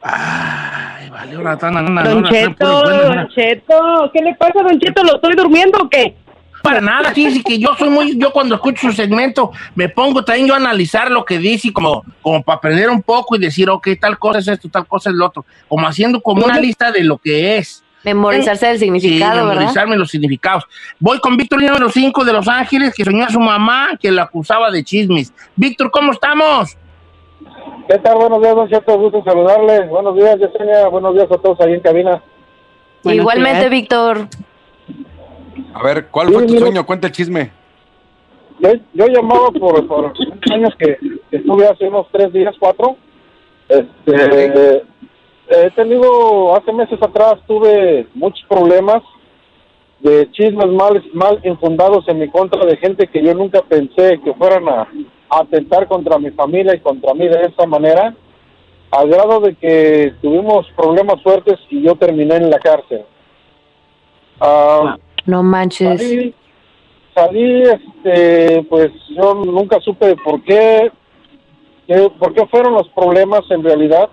Ay, 0.00 1.10
vale, 1.10 1.34
ahora 1.34 1.54
están 1.54 1.74
Don 1.74 2.24
Cheto, 2.24 2.82
Don 2.82 3.28
Cheto, 3.28 4.10
¿qué 4.12 4.22
le 4.22 4.34
pasa, 4.34 4.62
Don 4.62 4.78
Cheto? 4.78 5.02
¿Lo 5.02 5.16
estoy 5.16 5.34
durmiendo 5.34 5.78
o 5.78 5.88
qué? 5.88 6.14
Para 6.62 6.80
nada, 6.80 7.12
fíjese 7.12 7.42
que 7.42 7.58
yo 7.58 7.74
soy 7.78 7.88
muy, 7.88 8.18
yo 8.18 8.32
cuando 8.32 8.56
escucho 8.56 8.88
su 8.88 8.92
segmento 8.92 9.52
me 9.74 9.88
pongo 9.88 10.24
también 10.24 10.48
yo 10.48 10.54
a 10.54 10.56
analizar 10.56 11.10
lo 11.10 11.24
que 11.24 11.38
dice 11.38 11.68
y 11.68 11.72
como, 11.72 12.04
como 12.20 12.42
para 12.42 12.58
aprender 12.58 12.90
un 12.90 13.02
poco 13.02 13.36
y 13.36 13.38
decir, 13.38 13.70
ok, 13.70 13.88
tal 14.00 14.18
cosa 14.18 14.40
es 14.40 14.48
esto, 14.48 14.68
tal 14.68 14.86
cosa 14.86 15.10
es 15.10 15.16
lo 15.16 15.26
otro, 15.26 15.44
como 15.68 15.86
haciendo 15.86 16.20
como 16.20 16.44
una 16.44 16.58
lista 16.58 16.90
de 16.90 17.04
lo 17.04 17.18
que 17.18 17.58
es. 17.58 17.84
Memorizarse 18.04 18.66
del 18.66 18.78
significado, 18.78 19.32
sí, 19.32 19.38
¿verdad? 19.38 19.54
memorizarme 19.54 19.96
los 19.96 20.10
significados. 20.10 20.64
Voy 20.98 21.18
con 21.20 21.36
Víctor 21.36 21.62
número 21.62 21.88
5 21.88 22.24
de 22.24 22.32
Los 22.32 22.46
Ángeles, 22.48 22.94
que 22.94 23.04
soñó 23.04 23.24
a 23.24 23.30
su 23.30 23.40
mamá 23.40 23.90
que 24.00 24.10
la 24.10 24.22
acusaba 24.22 24.70
de 24.70 24.84
chismes. 24.84 25.32
Víctor, 25.56 25.90
¿cómo 25.90 26.12
estamos? 26.12 26.76
¿Qué 27.88 27.98
tal? 27.98 28.16
Buenos 28.16 28.42
días, 28.42 28.54
Don 28.54 28.68
Cheto. 28.68 28.98
Gusto 28.98 29.24
saludarle. 29.24 29.86
Buenos 29.86 30.14
días, 30.14 30.38
Yesenia. 30.38 30.88
Buenos 30.88 31.14
días 31.14 31.30
a 31.30 31.38
todos 31.38 31.58
ahí 31.60 31.72
en 31.72 31.80
cabina. 31.80 32.22
Igualmente, 33.04 33.68
Víctor. 33.70 34.28
A 35.72 35.82
ver, 35.82 36.08
¿cuál 36.08 36.32
fue 36.32 36.46
tu 36.46 36.58
sueño? 36.58 36.84
Cuenta 36.84 37.06
el 37.06 37.12
chisme. 37.14 37.50
Yo, 38.58 38.70
yo 38.92 39.06
llamaba 39.06 39.50
por, 39.52 39.86
por 39.86 40.12
años 40.52 40.74
que 40.78 40.98
que 41.30 41.36
estuve 41.36 41.66
hace 41.66 41.88
unos 41.88 42.06
tres 42.12 42.32
días, 42.32 42.54
cuatro. 42.58 42.96
Este, 43.68 44.82
he 45.48 45.70
tenido, 45.70 46.56
hace 46.56 46.72
meses 46.72 46.98
atrás 47.02 47.36
tuve 47.46 48.06
muchos 48.14 48.44
problemas 48.48 49.02
de 50.00 50.30
chismes 50.32 50.68
mal, 50.68 51.02
mal 51.12 51.40
infundados 51.44 52.08
en 52.08 52.20
mi 52.20 52.28
contra 52.28 52.64
de 52.64 52.76
gente 52.76 53.06
que 53.08 53.22
yo 53.22 53.34
nunca 53.34 53.62
pensé 53.62 54.20
que 54.24 54.32
fueran 54.34 54.68
a 54.68 54.88
atentar 55.30 55.86
contra 55.88 56.18
mi 56.18 56.30
familia 56.30 56.74
y 56.74 56.80
contra 56.80 57.14
mí 57.14 57.28
de 57.28 57.42
esta 57.42 57.66
manera, 57.66 58.14
al 58.90 59.08
grado 59.08 59.40
de 59.40 59.54
que 59.54 60.14
tuvimos 60.22 60.66
problemas 60.76 61.22
fuertes 61.22 61.58
y 61.68 61.82
yo 61.82 61.94
terminé 61.96 62.36
en 62.36 62.50
la 62.50 62.58
cárcel. 62.58 63.02
Ah, 64.40 64.96
No 65.26 65.42
manches. 65.42 66.00
salí, 66.00 66.34
salí, 67.14 67.62
este, 67.62 68.62
pues 68.64 68.90
yo 69.16 69.34
nunca 69.34 69.80
supe 69.80 70.16
por 70.16 70.42
qué, 70.44 70.90
qué- 71.86 72.10
por 72.18 72.32
qué 72.34 72.46
fueron 72.46 72.74
los 72.74 72.88
problemas 72.90 73.42
en 73.50 73.62
realidad. 73.64 74.08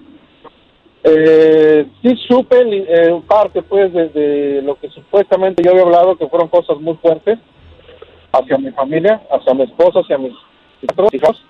Eh, 1.07 1.85
sí 2.01 2.15
supe 2.27 2.57
eh, 2.67 3.21
parte 3.27 3.61
pues 3.61 3.93
de, 3.93 4.09
de 4.09 4.61
lo 4.63 4.75
que 4.79 4.89
supuestamente 4.89 5.61
yo 5.63 5.69
había 5.71 5.83
hablado, 5.83 6.15
que 6.17 6.27
fueron 6.27 6.47
cosas 6.47 6.79
muy 6.79 6.95
fuertes 6.95 7.37
hacia 8.31 8.57
mi 8.57 8.71
familia, 8.71 9.21
hacia 9.29 9.53
mi 9.53 9.63
esposa, 9.63 9.99
hacia 9.99 10.17
mis 10.17 10.33
hijos, 11.11 11.43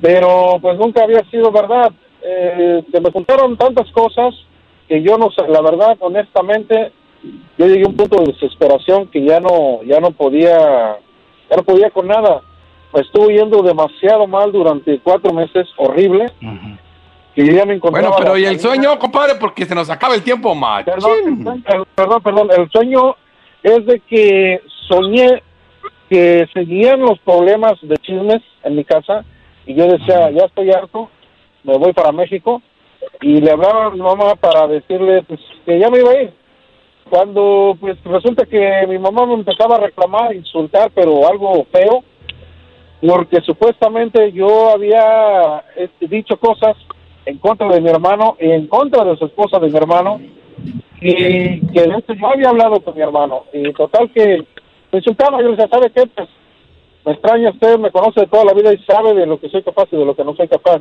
pero 0.00 0.58
pues 0.60 0.78
nunca 0.78 1.04
había 1.04 1.22
sido 1.30 1.50
verdad. 1.50 1.92
Eh, 2.22 2.84
se 2.90 3.00
me 3.00 3.10
juntaron 3.10 3.56
tantas 3.56 3.90
cosas 3.92 4.34
que 4.88 5.02
yo 5.02 5.16
no 5.16 5.30
sé, 5.30 5.46
la 5.48 5.60
verdad, 5.62 5.96
honestamente, 6.00 6.92
yo 7.58 7.66
llegué 7.66 7.84
a 7.84 7.88
un 7.88 7.96
punto 7.96 8.16
de 8.18 8.32
desesperación 8.32 9.06
que 9.08 9.24
ya 9.24 9.40
no, 9.40 9.82
ya 9.84 10.00
no 10.00 10.10
podía, 10.10 10.98
ya 11.48 11.56
no 11.56 11.62
podía 11.62 11.90
con 11.90 12.08
nada. 12.08 12.42
Me 12.92 13.02
estuvo 13.02 13.28
yendo 13.30 13.62
demasiado 13.62 14.26
mal 14.26 14.50
durante 14.50 14.98
cuatro 15.00 15.32
meses, 15.32 15.68
horrible. 15.76 16.26
Que 17.34 17.46
yo 17.46 17.52
ya 17.52 17.64
me. 17.64 17.78
Bueno, 17.78 18.10
pero 18.18 18.36
¿y 18.36 18.44
el 18.44 18.58
salida. 18.58 18.62
sueño, 18.62 18.98
compadre? 18.98 19.36
Porque 19.36 19.64
se 19.64 19.74
nos 19.74 19.88
acaba 19.90 20.16
el 20.16 20.22
tiempo, 20.22 20.54
macho. 20.54 20.90
Perdón, 20.90 21.62
perdón, 21.94 22.22
perdón. 22.22 22.48
El 22.56 22.68
sueño 22.70 23.14
es 23.62 23.86
de 23.86 24.00
que 24.00 24.60
soñé 24.88 25.42
que 26.10 26.48
seguían 26.52 27.00
los 27.00 27.20
problemas 27.20 27.74
de 27.82 27.96
chismes 27.98 28.42
en 28.64 28.74
mi 28.74 28.84
casa 28.84 29.24
y 29.64 29.74
yo 29.74 29.86
decía, 29.86 30.28
ya 30.32 30.46
estoy 30.46 30.72
harto, 30.72 31.08
me 31.62 31.78
voy 31.78 31.92
para 31.92 32.10
México 32.10 32.60
y 33.20 33.40
le 33.40 33.52
hablaba 33.52 33.86
a 33.86 33.90
mi 33.90 34.00
mamá 34.00 34.34
para 34.34 34.66
decirle 34.66 35.22
pues, 35.22 35.40
que 35.64 35.78
ya 35.78 35.88
me 35.88 36.00
iba 36.00 36.10
a 36.10 36.22
ir. 36.22 36.32
Cuando 37.08 37.76
pues 37.78 37.96
resulta 38.04 38.44
que 38.44 38.86
mi 38.88 38.98
mamá 38.98 39.24
me 39.24 39.34
empezaba 39.34 39.76
a 39.76 39.80
reclamar, 39.80 40.34
insultar, 40.34 40.90
pero 40.92 41.28
algo 41.28 41.64
feo, 41.72 42.02
porque 43.00 43.40
supuestamente 43.42 44.32
yo 44.32 44.70
había 44.70 45.64
este, 45.76 46.08
dicho 46.08 46.36
cosas 46.38 46.76
en 47.24 47.38
contra 47.38 47.68
de 47.68 47.80
mi 47.80 47.88
hermano 47.88 48.36
y 48.40 48.50
en 48.50 48.66
contra 48.66 49.04
de 49.04 49.16
su 49.16 49.26
esposa 49.26 49.60
de 49.60 49.68
mi 49.68 49.76
hermano 49.76 50.20
y 51.00 51.60
que 51.68 51.82
de 51.82 51.98
hecho 51.98 52.14
yo 52.14 52.26
había 52.26 52.48
hablado 52.48 52.80
con 52.80 52.94
mi 52.96 53.00
hermano. 53.00 53.44
Y 53.52 53.72
total 53.72 54.10
que 54.12 54.44
insultaba 54.98 55.38
yo 55.40 55.44
le 55.48 55.56
decía 55.56 55.68
sabe 55.68 55.90
qué 55.94 56.06
pues 56.06 56.28
me 57.06 57.12
extraña 57.12 57.50
usted 57.50 57.78
me 57.78 57.90
conoce 57.90 58.20
de 58.20 58.26
toda 58.26 58.44
la 58.44 58.52
vida 58.54 58.72
y 58.72 58.78
sabe 58.84 59.14
de 59.14 59.26
lo 59.26 59.40
que 59.40 59.48
soy 59.48 59.62
capaz 59.62 59.88
y 59.92 59.96
de 59.96 60.04
lo 60.04 60.14
que 60.14 60.24
no 60.24 60.34
soy 60.36 60.48
capaz 60.48 60.80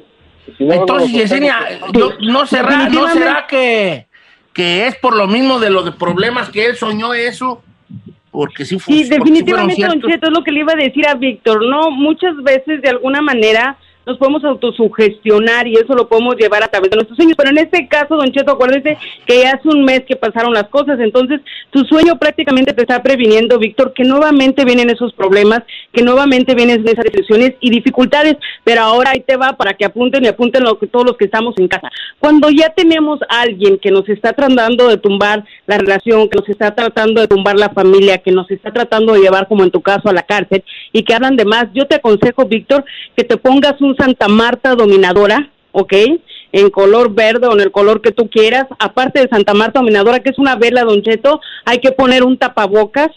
si 0.57 0.63
no, 0.63 0.73
Entonces, 0.73 1.11
no 1.11 1.17
Yesenia, 1.19 1.57
yo- 1.93 2.11
¿no 2.21 2.45
será, 2.47 2.89
no 2.89 3.07
será 3.09 3.45
que, 3.47 4.07
que 4.53 4.87
es 4.87 4.95
por 4.95 5.15
lo 5.15 5.27
mismo 5.27 5.59
de 5.59 5.69
los 5.69 5.85
de 5.85 5.91
problemas 5.91 6.49
que 6.49 6.65
él 6.65 6.75
soñó 6.75 7.13
eso? 7.13 7.61
Porque 8.31 8.65
sí, 8.65 8.79
fu- 8.79 8.91
Sí, 8.91 9.03
definitivamente, 9.09 9.85
Don. 9.85 10.01
Cheto, 10.01 10.27
es 10.27 10.33
lo 10.33 10.43
que 10.43 10.51
le 10.51 10.61
iba 10.61 10.73
a 10.73 10.75
decir 10.75 11.07
a 11.07 11.13
Víctor, 11.15 11.63
¿no? 11.65 11.91
Muchas 11.91 12.35
veces, 12.41 12.81
de 12.81 12.89
alguna 12.89 13.21
manera, 13.21 13.77
nos 14.09 14.17
podemos 14.17 14.43
autosugestionar 14.43 15.67
y 15.67 15.73
eso 15.73 15.93
lo 15.93 16.09
podemos 16.09 16.35
llevar 16.35 16.63
a 16.63 16.67
través 16.67 16.89
de 16.89 16.97
nuestros 16.97 17.15
sueños. 17.15 17.35
Pero 17.37 17.51
en 17.51 17.59
este 17.59 17.87
caso, 17.87 18.15
Don 18.15 18.31
Cheto, 18.31 18.51
acuérdese 18.51 18.97
que 19.25 19.45
hace 19.45 19.67
un 19.67 19.83
mes 19.83 20.03
que 20.07 20.15
pasaron 20.15 20.53
las 20.53 20.67
cosas, 20.69 20.99
entonces 20.99 21.41
tu 21.69 21.83
sueño 21.85 22.17
prácticamente 22.17 22.73
te 22.73 22.81
está 22.81 23.01
previniendo, 23.03 23.59
Víctor, 23.59 23.93
que 23.93 24.03
nuevamente 24.03 24.65
vienen 24.65 24.89
esos 24.89 25.13
problemas, 25.13 25.61
que 25.93 26.01
nuevamente 26.01 26.55
vienen 26.55 26.87
esas 26.87 27.05
depresiones 27.05 27.53
y 27.59 27.69
dificultades, 27.69 28.35
pero 28.63 28.81
ahora 28.81 29.11
ahí 29.11 29.23
te 29.25 29.37
va 29.37 29.53
para 29.53 29.73
que 29.73 29.85
apunten 29.85 30.25
y 30.25 30.27
apunten 30.27 30.63
lo 30.63 30.79
que, 30.79 30.87
todos 30.87 31.05
los 31.05 31.17
que 31.17 31.25
estamos 31.25 31.55
en 31.57 31.67
casa. 31.67 31.89
Cuando 32.19 32.49
ya 32.49 32.69
tenemos 32.69 33.19
alguien 33.29 33.77
que 33.77 33.91
nos 33.91 34.07
está 34.09 34.33
tratando 34.33 34.87
de 34.87 34.97
tumbar 34.97 35.45
la 35.67 35.77
relación, 35.77 36.29
que 36.29 36.39
nos 36.39 36.49
está 36.49 36.73
tratando 36.73 37.21
de 37.21 37.27
tumbar 37.27 37.57
la 37.57 37.69
familia, 37.69 38.17
que 38.17 38.31
nos 38.31 38.49
está 38.49 38.71
tratando 38.71 39.13
de 39.13 39.21
llevar, 39.21 39.47
como 39.47 39.63
en 39.63 39.71
tu 39.71 39.81
caso, 39.81 40.09
a 40.09 40.13
la 40.13 40.23
cárcel 40.23 40.63
y 40.91 41.03
que 41.03 41.13
hablan 41.13 41.35
de 41.35 41.45
más, 41.45 41.67
yo 41.73 41.85
te 41.85 41.95
aconsejo, 41.95 42.45
Víctor, 42.45 42.83
que 43.15 43.23
te 43.23 43.37
pongas 43.37 43.79
un 43.81 43.95
Santa 43.99 44.27
Marta 44.27 44.75
dominadora, 44.75 45.49
¿ok? 45.71 45.93
En 46.51 46.69
color 46.69 47.13
verde 47.13 47.47
o 47.47 47.53
en 47.53 47.59
el 47.59 47.71
color 47.71 48.01
que 48.01 48.11
tú 48.11 48.29
quieras. 48.29 48.65
Aparte 48.79 49.19
de 49.19 49.27
Santa 49.27 49.53
Marta 49.53 49.79
dominadora, 49.79 50.21
que 50.21 50.29
es 50.29 50.39
una 50.39 50.55
vela, 50.55 50.83
Don 50.83 51.01
Cheto, 51.03 51.41
hay 51.65 51.79
que 51.79 51.91
poner 51.91 52.23
un 52.23 52.37
tapabocas, 52.37 53.09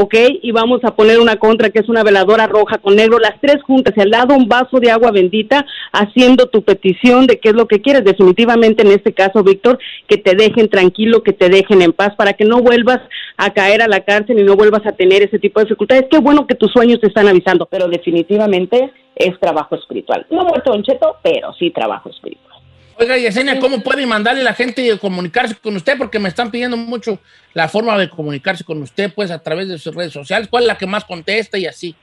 ¿ok? 0.00 0.14
Y 0.42 0.52
vamos 0.52 0.80
a 0.84 0.94
poner 0.94 1.20
una 1.20 1.36
contra 1.36 1.70
que 1.70 1.80
es 1.80 1.88
una 1.88 2.02
veladora 2.02 2.46
roja 2.46 2.78
con 2.78 2.96
negro, 2.96 3.18
las 3.18 3.40
tres 3.40 3.62
juntas, 3.62 3.94
y 3.96 4.00
al 4.00 4.10
lado 4.10 4.34
un 4.34 4.48
vaso 4.48 4.80
de 4.80 4.90
agua 4.90 5.10
bendita, 5.10 5.64
haciendo 5.92 6.46
tu 6.46 6.62
petición 6.62 7.26
de 7.26 7.38
qué 7.38 7.50
es 7.50 7.54
lo 7.54 7.66
que 7.66 7.80
quieres. 7.80 8.04
Definitivamente 8.04 8.82
en 8.82 8.92
este 8.92 9.12
caso, 9.12 9.42
Víctor, 9.42 9.78
que 10.06 10.16
te 10.16 10.34
dejen 10.34 10.68
tranquilo, 10.68 11.22
que 11.22 11.32
te 11.32 11.48
dejen 11.48 11.82
en 11.82 11.92
paz, 11.92 12.14
para 12.16 12.32
que 12.32 12.44
no 12.44 12.62
vuelvas 12.62 13.00
a 13.36 13.52
caer 13.52 13.82
a 13.82 13.88
la 13.88 14.00
cárcel 14.00 14.38
y 14.38 14.44
no 14.44 14.56
vuelvas 14.56 14.84
a 14.86 14.92
tener 14.92 15.22
ese 15.22 15.38
tipo 15.38 15.60
de 15.60 15.66
dificultades. 15.66 16.06
Qué 16.10 16.18
bueno 16.18 16.46
que 16.46 16.54
tus 16.54 16.72
sueños 16.72 17.00
te 17.00 17.08
están 17.08 17.28
avisando, 17.28 17.66
pero 17.66 17.88
definitivamente 17.88 18.90
es 19.16 19.38
trabajo 19.40 19.74
espiritual. 19.74 20.26
No 20.30 20.44
muerto 20.44 20.70
Don 20.72 20.82
Cheto, 20.82 21.16
pero 21.22 21.52
sí 21.54 21.70
trabajo 21.70 22.10
espiritual. 22.10 22.57
Oiga, 23.00 23.16
Yesenia, 23.16 23.60
¿cómo 23.60 23.80
puede 23.80 24.06
mandarle 24.06 24.40
a 24.40 24.44
la 24.44 24.54
gente 24.54 24.84
y 24.84 24.98
comunicarse 24.98 25.54
con 25.54 25.76
usted? 25.76 25.96
Porque 25.96 26.18
me 26.18 26.28
están 26.28 26.50
pidiendo 26.50 26.76
mucho 26.76 27.20
la 27.54 27.68
forma 27.68 27.96
de 27.96 28.10
comunicarse 28.10 28.64
con 28.64 28.82
usted, 28.82 29.12
pues 29.14 29.30
a 29.30 29.38
través 29.38 29.68
de 29.68 29.78
sus 29.78 29.94
redes 29.94 30.12
sociales. 30.12 30.48
¿Cuál 30.48 30.64
es 30.64 30.66
la 30.66 30.78
que 30.78 30.86
más 30.86 31.04
contesta 31.04 31.56
y 31.58 31.66
así? 31.66 31.94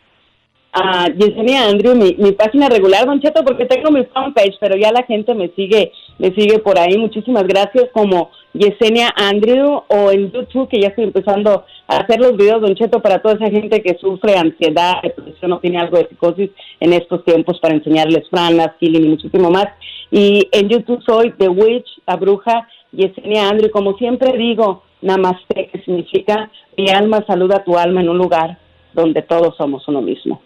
a 0.75 1.08
Yesenia 1.08 1.69
Andrew, 1.69 1.95
mi, 1.95 2.15
mi 2.17 2.34
página 2.34 2.67
regular, 2.67 3.05
Don 3.05 3.21
Cheto, 3.21 3.45
porque 3.45 3.65
tengo 3.65 3.91
mi 3.91 4.03
fanpage, 4.05 4.58
pero 4.60 4.75
ya 4.75 4.91
la 4.91 5.03
gente 5.03 5.34
me 5.34 5.47
sigue, 5.55 5.93
me 6.19 6.34
sigue 6.36 6.60
por 6.60 6.77
ahí. 6.77 6.97
Muchísimas 6.97 7.43
gracias, 7.47 7.86
como 7.93 8.29
Yesenia 8.53 9.13
Andrew, 9.15 9.84
o 9.88 10.12
en 10.12 10.34
YouTube, 10.34 10.67
que 10.67 10.81
ya 10.81 10.89
estoy 10.89 11.05
empezando 11.05 11.63
a 11.88 11.97
hacer 11.97 12.19
los 12.19 12.36
videos, 12.36 12.62
Don 12.62 12.75
Cheto, 12.75 13.01
para 13.01 13.21
toda 13.21 13.36
esa 13.36 13.49
gente 13.49 13.81
que 13.81 13.97
sufre 14.01 14.36
ansiedad, 14.36 14.95
depresión 15.01 15.53
o 15.53 15.60
tiene 15.60 15.79
algo 15.79 15.97
de 15.97 16.10
psicosis 16.10 16.49
en 16.81 16.91
estos 16.91 17.23
tiempos 17.23 17.58
para 17.62 17.73
enseñarles 17.73 18.29
franas, 18.29 18.71
healing 18.81 19.05
y 19.05 19.10
muchísimo 19.10 19.49
más. 19.49 19.67
Y 20.11 20.47
en 20.51 20.69
YouTube 20.69 21.01
soy 21.05 21.31
The 21.37 21.49
Witch, 21.49 21.87
la 22.05 22.15
bruja, 22.15 22.67
Yesenia 22.91 23.49
Andrew. 23.49 23.71
Como 23.71 23.97
siempre 23.97 24.37
digo, 24.37 24.83
Namaste, 25.01 25.69
que 25.71 25.81
significa 25.83 26.49
mi 26.77 26.89
alma 26.89 27.23
saluda 27.27 27.57
a 27.57 27.63
tu 27.63 27.77
alma 27.77 28.01
en 28.01 28.09
un 28.09 28.17
lugar 28.17 28.57
donde 28.93 29.21
todos 29.21 29.55
somos 29.57 29.87
uno 29.87 30.01
mismo. 30.01 30.41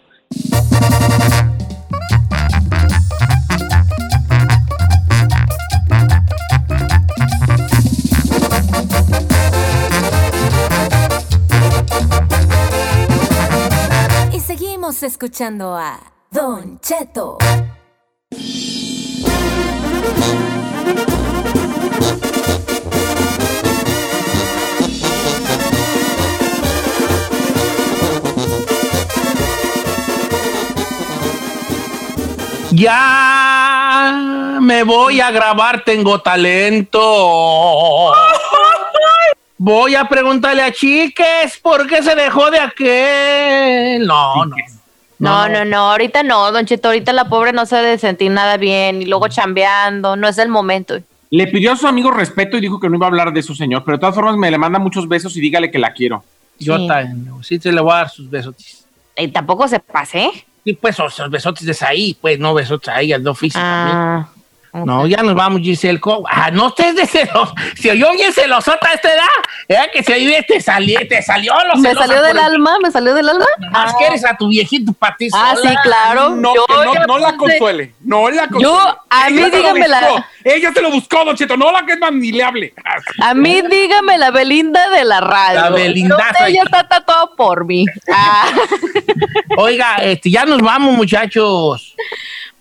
Y 14.32 14.40
seguimos 14.40 15.02
escuchando 15.02 15.74
a 15.74 15.98
Don 16.30 16.80
Cheto. 16.80 17.38
Ya 32.72 34.58
me 34.60 34.84
voy 34.84 35.20
a 35.20 35.30
grabar, 35.30 35.84
tengo 35.84 36.20
talento. 36.22 38.14
Voy 39.58 39.94
a 39.94 40.08
preguntarle 40.08 40.62
a 40.62 40.72
Chiques 40.72 41.58
por 41.58 41.86
qué 41.86 42.02
se 42.02 42.14
dejó 42.14 42.50
de 42.50 42.58
aquel. 42.58 44.06
No, 44.06 44.46
no. 44.46 44.56
No, 45.20 45.48
no, 45.48 45.64
no, 45.64 45.90
ahorita 45.92 46.22
no, 46.22 46.50
Don 46.50 46.64
Cheto, 46.66 46.88
ahorita 46.88 47.12
la 47.12 47.28
pobre 47.28 47.52
no 47.52 47.66
se 47.66 47.76
debe 47.76 47.98
sentir 47.98 48.30
nada 48.30 48.56
bien 48.56 49.02
y 49.02 49.04
luego 49.06 49.28
chambeando, 49.28 50.16
no 50.16 50.26
es 50.28 50.38
el 50.38 50.48
momento. 50.48 50.98
Le 51.30 51.46
pidió 51.46 51.72
a 51.72 51.76
su 51.76 51.86
amigo 51.86 52.10
respeto 52.10 52.56
y 52.56 52.60
dijo 52.60 52.80
que 52.80 52.88
no 52.88 52.96
iba 52.96 53.06
a 53.06 53.08
hablar 53.10 53.32
de 53.32 53.42
su 53.42 53.54
señor, 53.54 53.84
pero 53.84 53.96
de 53.98 54.00
todas 54.00 54.14
formas 54.14 54.36
me 54.36 54.50
le 54.50 54.58
manda 54.58 54.78
muchos 54.78 55.06
besos 55.06 55.36
y 55.36 55.40
dígale 55.40 55.70
que 55.70 55.78
la 55.78 55.92
quiero. 55.92 56.24
Yo 56.58 56.76
Sí. 56.76 56.88
también, 56.88 57.30
sí 57.42 57.58
se 57.58 57.70
le 57.70 57.80
voy 57.80 57.92
a 57.92 57.96
dar 57.96 58.10
sus 58.10 58.28
besotes. 58.28 58.84
Y 59.16 59.28
tampoco 59.28 59.68
se 59.68 59.78
pase. 59.78 60.30
Sí, 60.64 60.72
pues, 60.74 60.98
o 60.98 61.08
sea, 61.08 61.28
besotes 61.28 61.64
de 61.66 61.86
ahí, 61.86 62.16
pues, 62.20 62.38
no 62.38 62.52
besotes 62.54 62.88
a 62.88 63.00
ella, 63.00 63.18
no 63.18 63.34
físicamente. 63.34 63.92
Ah, 63.96 64.28
No, 64.72 65.06
ya 65.06 65.22
nos 65.22 65.34
vamos, 65.34 65.60
Giselle. 65.62 65.98
Co- 65.98 66.24
Ah, 66.30 66.50
no 66.52 66.68
estés 66.68 66.94
de 66.94 67.06
celos. 67.06 67.52
Se 67.76 67.90
oyó 67.90 68.12
bien 68.12 68.32
celosota 68.32 68.88
a 68.88 68.92
esta 68.94 69.12
edad. 69.12 69.24
Era 69.66 69.88
que 69.90 70.02
se 70.02 70.14
oye, 70.14 70.44
te 70.46 70.60
salió, 70.60 71.00
te 71.08 71.20
salió 71.22 71.52
lo 71.66 71.80
¿Me 71.80 71.92
salió 71.92 72.22
del 72.22 72.36
el- 72.36 72.44
alma? 72.44 72.78
¿Me 72.82 72.90
salió 72.90 73.14
del 73.14 73.28
alma? 73.28 73.46
Más 73.72 73.94
que 73.98 74.06
eres 74.06 74.24
a 74.24 74.36
tu 74.36 74.48
viejito 74.48 74.92
ti 75.18 75.28
Ah, 75.34 75.54
sí, 75.60 75.68
claro. 75.82 76.30
No, 76.30 76.54
Yo 76.54 76.64
que 76.66 76.98
no, 77.00 77.06
no 77.06 77.18
la 77.18 77.36
consuele. 77.36 77.94
No 78.00 78.30
la 78.30 78.46
consuele. 78.46 78.62
Yo, 78.64 78.98
a 79.10 79.30
mí 79.30 79.38
Ella 79.38 79.44
se 79.44 79.50
lo 79.50 79.56
dígame 79.56 79.88
la- 79.88 80.00
buscó. 80.08 80.24
Ella 80.44 80.72
se 80.72 80.80
lo 80.82 80.90
buscó, 80.90 81.24
Don 81.24 81.36
Cheto. 81.36 81.56
No 81.56 81.72
la 81.72 81.84
que 81.84 81.92
es 81.94 81.98
más 81.98 82.12
ni 82.12 82.30
le 82.32 82.42
hable. 82.44 82.72
Así. 82.84 83.20
A 83.22 83.34
mí 83.34 83.60
dígame 83.68 84.18
la 84.18 84.30
Belinda 84.30 84.88
de 84.90 85.04
la 85.04 85.20
radio. 85.20 85.60
La 85.62 85.70
Belindaza. 85.70 86.40
No, 86.40 86.46
ella 86.46 86.62
está 86.64 86.88
tatuada 86.88 87.26
por 87.36 87.64
mí. 87.64 87.86
Ah. 88.12 88.46
Oiga, 89.56 89.96
este, 89.96 90.30
ya 90.30 90.44
nos 90.44 90.60
vamos, 90.60 90.94
muchachos. 90.94 91.94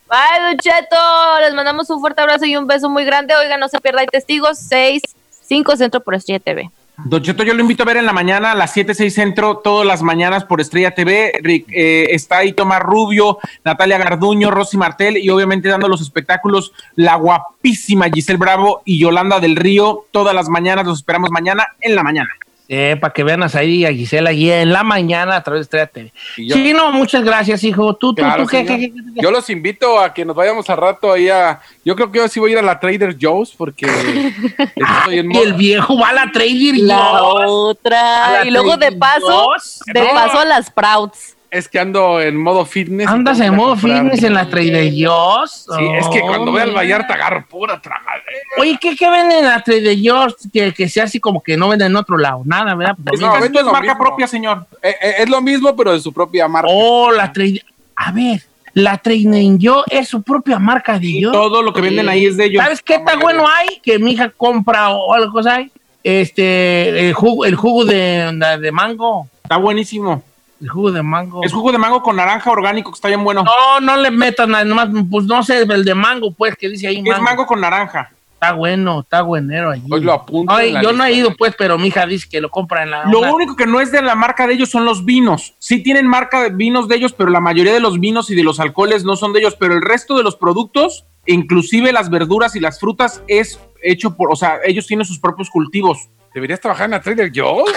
Bye, 0.10 0.43
Don 0.43 0.57
Cheto. 0.57 1.39
Les 1.41 1.53
mandamos 1.53 1.88
un 1.91 1.99
fuerte 1.99 2.22
abrazo 2.22 2.45
y 2.45 2.55
un 2.55 2.66
beso 2.66 2.89
muy 2.89 3.05
grande. 3.05 3.36
Oiga, 3.36 3.57
no 3.57 3.68
se 3.68 3.80
pierda. 3.80 4.01
Hay 4.01 4.07
testigos 4.07 4.57
6, 4.57 5.03
5 5.43 5.78
Centro 5.78 5.99
por 6.01 6.16
Estrella 6.16 6.39
TV. 6.39 6.72
Don 7.05 7.22
Cheto, 7.22 7.43
yo 7.43 7.53
lo 7.53 7.62
invito 7.62 7.84
a 7.84 7.86
ver 7.86 7.97
en 7.97 8.05
la 8.05 8.12
mañana 8.12 8.51
a 8.51 8.55
las 8.55 8.74
7, 8.74 8.93
6 8.93 9.14
centro, 9.14 9.57
todas 9.60 9.88
las 9.88 10.01
mañanas 10.01 10.43
por 10.43 10.60
Estrella 10.60 10.93
TV. 10.93 11.32
Rick, 11.41 11.68
eh, 11.70 12.07
está 12.10 12.39
ahí 12.39 12.51
Tomás 12.51 12.82
Rubio, 12.82 13.38
Natalia 13.64 13.97
Garduño, 13.97 14.51
Rosy 14.51 14.78
Martel 14.78 15.18
y 15.18 15.30
obviamente 15.30 15.70
dando 15.70 15.88
los 15.88 16.01
espectáculos 16.01 16.74
la 16.95 17.16
guapísima 17.16 18.10
Giselle 18.10 18.38
Bravo 18.38 18.82
y 18.84 18.99
Yolanda 18.99 19.39
del 19.39 19.55
Río. 19.55 20.07
Todas 20.12 20.36
las 20.36 20.49
mañanas 20.49 20.86
los 20.86 20.97
esperamos 20.97 21.30
mañana 21.32 21.68
en 21.80 21.95
la 21.95 22.03
mañana. 22.03 22.30
Eh, 22.72 22.97
para 23.01 23.11
que 23.11 23.24
vean 23.24 23.41
a 23.41 23.49
Said 23.49 23.67
y 23.67 23.86
a 23.88 23.91
Gisela 23.91 24.30
allí 24.30 24.51
en 24.51 24.72
la 24.72 24.84
mañana 24.84 25.36
a 25.38 25.41
través 25.43 25.61
de 25.61 25.63
Estrella 25.63 25.88
TV. 25.88 26.13
Y 26.38 26.49
yo- 26.49 26.55
Sí, 26.55 26.72
no, 26.72 26.91
muchas 26.91 27.24
gracias, 27.24 27.63
hijo. 27.63 27.95
Tú, 27.95 28.13
tú, 28.13 28.22
Claro, 28.22 28.43
tú, 28.43 28.49
¿qué, 28.49 28.57
señor. 28.57 28.78
qué, 28.80 28.91
qué, 28.91 28.93
qué? 29.15 29.22
Yo 29.24 29.32
los 29.32 29.49
invito 29.49 29.99
a 29.99 30.13
que 30.13 30.24
nos 30.24 30.36
vayamos 30.36 30.70
al 30.70 30.78
rato 30.78 31.11
ahí 31.11 31.30
a. 31.30 31.59
Yo 31.84 31.95
creo 31.95 32.11
que 32.11 32.20
yo 32.20 32.28
sí 32.28 32.39
voy 32.39 32.51
a 32.51 32.53
ir 32.53 32.59
a 32.59 32.61
la 32.61 32.80
Trader 32.80 33.17
Joe's 33.20 33.55
porque 33.57 33.88
estoy 34.76 35.17
en 35.17 35.32
Y 35.32 35.38
el 35.39 35.53
viejo 35.53 35.97
va 35.97 36.09
a 36.09 36.13
la 36.13 36.32
Trader 36.32 36.76
La 36.78 36.97
Joe's. 36.97 37.43
A 37.43 37.47
otra. 37.47 38.32
la 38.34 38.45
Y 38.45 38.51
luego 38.51 38.78
de 38.78 38.91
paso, 38.91 39.26
Joe's. 39.45 39.80
de 39.88 40.01
No. 40.03 40.09
paso 40.13 40.39
a 40.39 40.45
las 40.45 40.67
Sprouts. 40.67 41.36
Es 41.52 41.68
que 41.68 41.80
ando 41.80 42.22
en 42.22 42.38
modo 42.38 42.64
fitness. 42.66 43.08
¿Andas 43.08 43.39
en 43.39 43.45
que 43.52 43.58
modo 43.58 43.70
comprar. 43.72 43.97
fitness 44.04 44.24
en 44.24 44.34
la 44.36 44.47
Trader 44.50 44.91
Joe's? 44.95 45.66
Sí, 45.78 45.86
es 45.97 46.08
que 46.10 46.22
cuando 46.22 46.52
voy 46.52 46.62
al 46.62 46.70
Oh, 46.70 46.74
Vallarta 46.76 47.16
agarro 47.16 47.43
pura 47.50 47.82
tragadera. 47.82 48.22
Oye, 48.60 48.78
¿qué, 48.80 48.95
qué 48.95 49.10
venden 49.10 49.39
en 49.39 49.45
la 49.45 49.64
Trader 49.64 49.97
Joe's 50.00 50.36
que, 50.54 50.72
que 50.74 50.88
sea 50.88 51.06
así 51.06 51.20
como 51.20 51.41
que 51.41 51.58
no 51.58 51.68
venden 51.70 51.88
en 51.88 51.95
otro 51.95 52.18
lado? 52.18 52.43
Nada, 52.45 52.76
¿verdad? 52.76 52.95
Pues 53.04 53.16
Es 53.16 53.22
lo 53.22 53.28
que 53.34 53.39
mismo. 53.39 53.45
esto 53.47 53.60
es 53.60 53.66
lo 53.66 53.72
marca 53.72 53.88
mismo. 53.93 54.04
propia, 54.06 54.28
señor. 54.28 54.68
Eh, 54.84 54.95
eh, 55.02 55.14
es 55.20 55.30
lo 55.30 55.41
mismo, 55.41 55.76
pero 55.76 55.91
de 55.93 56.00
su 56.00 56.14
propia 56.14 56.47
marca. 56.47 56.68
Oh, 56.72 57.12
la 57.12 57.34
Trader... 57.34 57.66
A 57.95 58.12
ver, 58.12 58.43
la 58.76 58.97
Trader 59.00 59.58
Joe's 59.60 59.86
es 59.89 60.08
su 60.08 60.22
propia 60.22 60.60
marca 60.60 61.00
de 61.00 61.08
Y 61.08 61.18
ellos. 61.18 61.32
todo 61.32 61.64
lo 61.64 61.74
que 61.74 61.82
venden 61.82 62.08
ahí 62.10 62.28
es 62.28 62.38
de 62.38 62.45
ellos. 62.45 62.64
¿Sabes 62.64 62.84
qué 62.84 63.00
tan 63.00 63.20
bueno 63.20 63.43
hay? 63.47 63.80
Que 63.82 63.97
mi 63.97 64.12
hija 64.12 64.30
compra 64.30 64.91
o 64.91 65.16
algo 65.16 65.41
hay. 65.50 65.72
Este, 66.04 67.08
el 67.08 67.14
jugo, 67.14 67.43
el 67.45 67.56
jugo 67.56 67.86
de, 67.86 68.32
de 68.62 68.72
mango. 68.72 69.28
Está 69.43 69.58
buenísimo. 69.58 70.22
El 70.62 70.70
jugo 70.70 70.91
de 70.91 71.01
mango. 71.03 71.43
Es 71.43 71.53
jugo 71.53 71.72
de 71.72 71.78
mango 71.78 72.01
con 72.01 72.16
naranja 72.18 72.51
orgánico 72.51 72.91
que 72.91 72.95
está 72.95 73.07
bien 73.07 73.24
bueno. 73.24 73.43
No, 73.43 73.80
no 73.80 73.97
le 73.97 74.12
metas 74.12 74.47
nada, 74.47 74.66
nomás, 74.66 74.89
pues 75.10 75.26
no 75.26 75.41
sé, 75.43 75.62
el 75.62 75.86
de 75.86 75.95
mango, 75.95 76.32
pues, 76.32 76.55
que 76.57 76.68
dice 76.70 76.88
ahí 76.88 77.01
es 77.05 77.22
mango 77.22 77.45
con 77.45 77.62
naranja. 77.62 78.12
Está 78.34 78.53
bueno, 78.53 79.01
está 79.01 79.22
buenero 79.22 79.72
allí. 79.72 79.84
Hoy 79.91 79.99
lo 79.99 80.14
apunto. 80.14 80.53
Ay, 80.53 80.74
yo 80.82 80.93
no 80.93 81.03
he 81.03 81.12
ido, 81.12 81.36
pues, 81.36 81.53
pero 81.57 81.78
mi 81.78 81.88
hija 81.89 82.05
dice 82.05 82.26
que 82.32 82.39
lo 82.39 82.49
compra 82.49 82.84
en 82.84 82.91
la... 82.91 83.03
Lo 83.05 83.20
una- 83.20 83.34
único 83.34 83.57
que 83.57 83.66
no 83.66 83.82
es 83.82 83.91
de 83.91 84.01
la 84.01 84.16
marca 84.16 84.47
de 84.47 84.53
ellos 84.53 84.70
son 84.70 84.86
los 84.86 85.03
vinos. 85.03 85.55
Sí 85.60 85.84
tienen 85.84 86.07
marca 86.07 86.43
de 86.43 86.49
vinos 86.49 86.88
de 86.88 86.95
ellos, 86.95 87.12
pero 87.12 87.32
la 87.32 87.41
mayoría 87.41 87.74
de 87.74 87.82
los 87.82 87.99
vinos 87.99 88.30
y 88.30 88.36
de 88.36 88.43
los 88.43 88.62
alcoholes 88.62 89.03
no 89.03 89.18
son 89.18 89.34
de 89.34 89.39
ellos. 89.39 89.57
Pero 89.60 89.74
el 89.74 89.82
resto 89.82 90.16
de 90.18 90.24
los 90.24 90.38
productos, 90.38 91.05
inclusive 91.26 91.91
las 91.91 92.10
verduras 92.10 92.55
y 92.55 92.62
las 92.62 92.80
frutas, 92.80 93.22
es 93.28 93.60
hecho 93.84 94.16
por, 94.16 94.32
o 94.32 94.38
sea, 94.38 94.60
ellos 94.66 94.88
tienen 94.88 95.05
sus 95.05 95.20
propios 95.20 95.49
cultivos. 95.49 96.07
¿Deberías 96.34 96.59
trabajar 96.59 96.86
en 96.86 96.91
la 96.91 97.01
Trader 97.01 97.32
Joe's? 97.34 97.71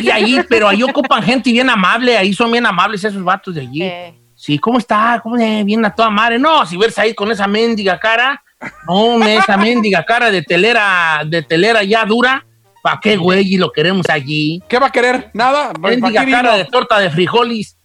Y 0.00 0.10
ahí, 0.10 0.40
pero 0.48 0.68
ahí 0.68 0.82
ocupan 0.82 1.22
gente 1.22 1.50
bien 1.50 1.68
amable, 1.68 2.16
ahí 2.16 2.32
son 2.32 2.50
bien 2.52 2.64
amables 2.66 3.02
esos 3.04 3.22
vatos 3.22 3.54
de 3.54 3.60
allí. 3.62 3.82
Eh, 3.82 4.14
Sí, 4.40 4.56
¿cómo 4.56 4.78
está? 4.78 5.18
¿Cómo 5.20 5.34
le 5.36 5.64
viene 5.64 5.84
a 5.88 5.90
toda 5.92 6.10
madre? 6.10 6.38
No, 6.38 6.64
si 6.64 6.76
ves 6.76 6.96
ahí 6.96 7.12
con 7.12 7.28
esa 7.32 7.48
mendiga 7.48 7.98
cara, 7.98 8.40
no, 8.86 9.20
esa 9.26 9.56
mendiga 9.56 10.04
cara 10.04 10.30
de 10.30 10.42
telera, 10.42 11.22
de 11.26 11.42
telera 11.42 11.82
ya 11.82 12.04
dura, 12.04 12.46
¿para 12.80 13.00
qué, 13.02 13.16
güey? 13.16 13.54
Y 13.54 13.58
lo 13.58 13.72
queremos 13.72 14.08
allí. 14.08 14.62
¿Qué 14.68 14.78
va 14.78 14.86
a 14.86 14.92
querer? 14.92 15.32
Nada. 15.34 15.72
¿Para 15.72 15.88
Mendiga 15.96 16.24
cara 16.24 16.52
vino? 16.52 16.56
de 16.56 16.64
torta 16.66 17.00
de 17.00 17.10
frijoles. 17.10 17.76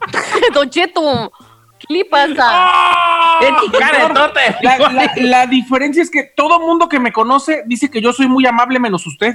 Don 0.54 0.70
Cheto, 0.70 1.30
¿qué 1.78 1.92
le 1.92 2.04
pasa? 2.06 2.36
¡Ah! 2.38 3.07
Mendiga 3.40 3.78
cara 3.78 4.08
de 4.08 4.14
torta 4.14 4.40
de 4.40 4.56
La, 4.62 4.74
frijoles. 4.76 5.10
la- 5.16 5.22
la 5.40 5.46
diferencia 5.46 6.02
es 6.02 6.10
que 6.10 6.24
todo 6.36 6.60
mundo 6.60 6.88
que 6.88 6.98
me 7.00 7.12
conoce 7.12 7.62
dice 7.66 7.90
que 7.90 8.00
yo 8.00 8.12
soy 8.12 8.26
muy 8.28 8.46
amable 8.46 8.78
menos 8.78 9.06
usted. 9.06 9.34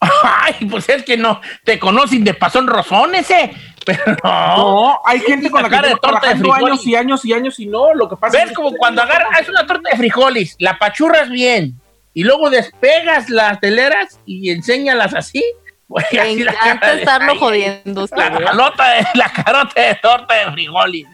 Ay, 0.00 0.66
pues 0.68 0.88
es 0.88 1.04
que 1.04 1.16
no, 1.16 1.40
te 1.64 1.78
conocen 1.78 2.24
de 2.24 2.34
pasón 2.34 2.66
rozón 2.66 3.14
ese. 3.14 3.52
Pero 3.86 4.16
no. 4.22 4.56
No, 4.56 5.00
hay 5.04 5.20
gente 5.20 5.50
con 5.50 5.62
la 5.62 5.68
que 5.68 5.74
cara 5.76 5.88
de 5.88 5.96
torta 5.96 6.28
de 6.28 6.36
frijoles. 6.36 6.64
años 6.64 6.86
y 6.86 6.94
años 6.96 7.24
y 7.24 7.32
años 7.32 7.60
y 7.60 7.66
no, 7.66 7.94
lo 7.94 8.08
que 8.08 8.16
pasa 8.16 8.38
¿Ves 8.38 8.50
es 8.50 8.56
como 8.56 8.72
cuando 8.72 9.02
agarras, 9.02 9.40
es 9.40 9.48
una 9.48 9.66
torta 9.66 9.90
de 9.90 9.96
frijoles, 9.96 10.56
la 10.58 10.78
pachurras 10.78 11.28
bien 11.30 11.80
y 12.14 12.24
luego 12.24 12.50
despegas 12.50 13.28
las 13.30 13.58
teleras 13.60 14.20
y 14.26 14.50
enséñalas 14.50 15.14
así? 15.14 15.42
Pues, 15.88 16.06
Me 16.12 16.20
así 16.20 16.44
la 16.44 16.52
encanta 16.52 16.92
estarlo 16.94 17.36
jodiendo. 17.38 18.06
La 18.16 18.30
carota 18.32 18.88
de, 18.90 19.06
la 19.14 19.28
carota 19.32 19.80
de 19.82 19.94
torta 19.96 20.34
de 20.34 20.52
frijoles. 20.52 21.06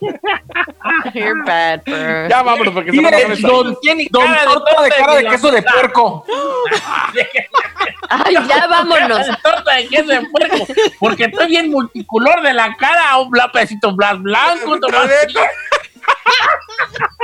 You're 1.14 1.44
bad, 1.44 1.82
bro. 1.84 2.28
Ya 2.28 2.42
vámonos 2.42 2.74
porque 2.74 2.90
se 2.92 2.96
poner 3.02 3.40
don, 3.40 3.76
Tiene 3.80 4.06
don 4.10 4.24
cara 4.24 4.44
torta 4.44 4.82
de 4.82 4.90
cara 4.90 5.14
de 5.16 5.22
de 5.22 5.28
queso 5.30 5.50
de 5.50 5.62
puerco. 5.62 6.24
Ay, 8.08 8.34
ya 8.48 8.66
vámonos. 8.68 9.26
torta 9.42 9.72
de 9.74 9.88
queso 9.88 10.04
de 10.06 10.20
puerco, 10.30 10.66
porque 10.98 11.24
estoy 11.24 11.46
bien 11.48 11.70
multicolor 11.70 12.42
de 12.42 12.52
la 12.54 12.74
cara, 12.76 13.16
un 13.18 13.30
bla- 13.30 13.50
pedacito 13.50 13.92
blan- 13.92 14.22
blanco, 14.22 14.78
más- 14.92 15.10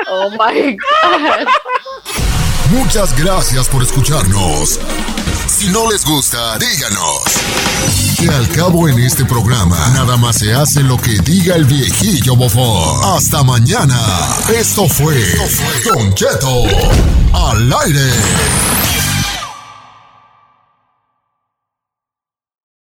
Oh 0.08 0.30
my 0.30 0.76
God. 0.76 1.48
Muchas 2.70 3.16
gracias 3.16 3.68
por 3.68 3.82
escucharnos. 3.82 4.80
Si 5.46 5.68
no 5.68 5.90
les 5.90 6.04
gusta, 6.04 6.58
díganos. 6.58 7.22
Que 8.18 8.28
al 8.28 8.48
cabo 8.48 8.88
en 8.88 8.98
este 9.00 9.24
programa, 9.24 9.76
nada 9.94 10.16
más 10.16 10.36
se 10.36 10.54
hace 10.54 10.82
lo 10.82 10.96
que 10.96 11.18
diga 11.20 11.56
el 11.56 11.64
viejillo 11.64 12.36
bofón. 12.36 13.16
Hasta 13.16 13.42
mañana. 13.42 13.98
Esto 14.54 14.88
fue 14.88 15.14
Cheto 16.14 16.64
al 17.32 17.72
aire. 17.84 18.10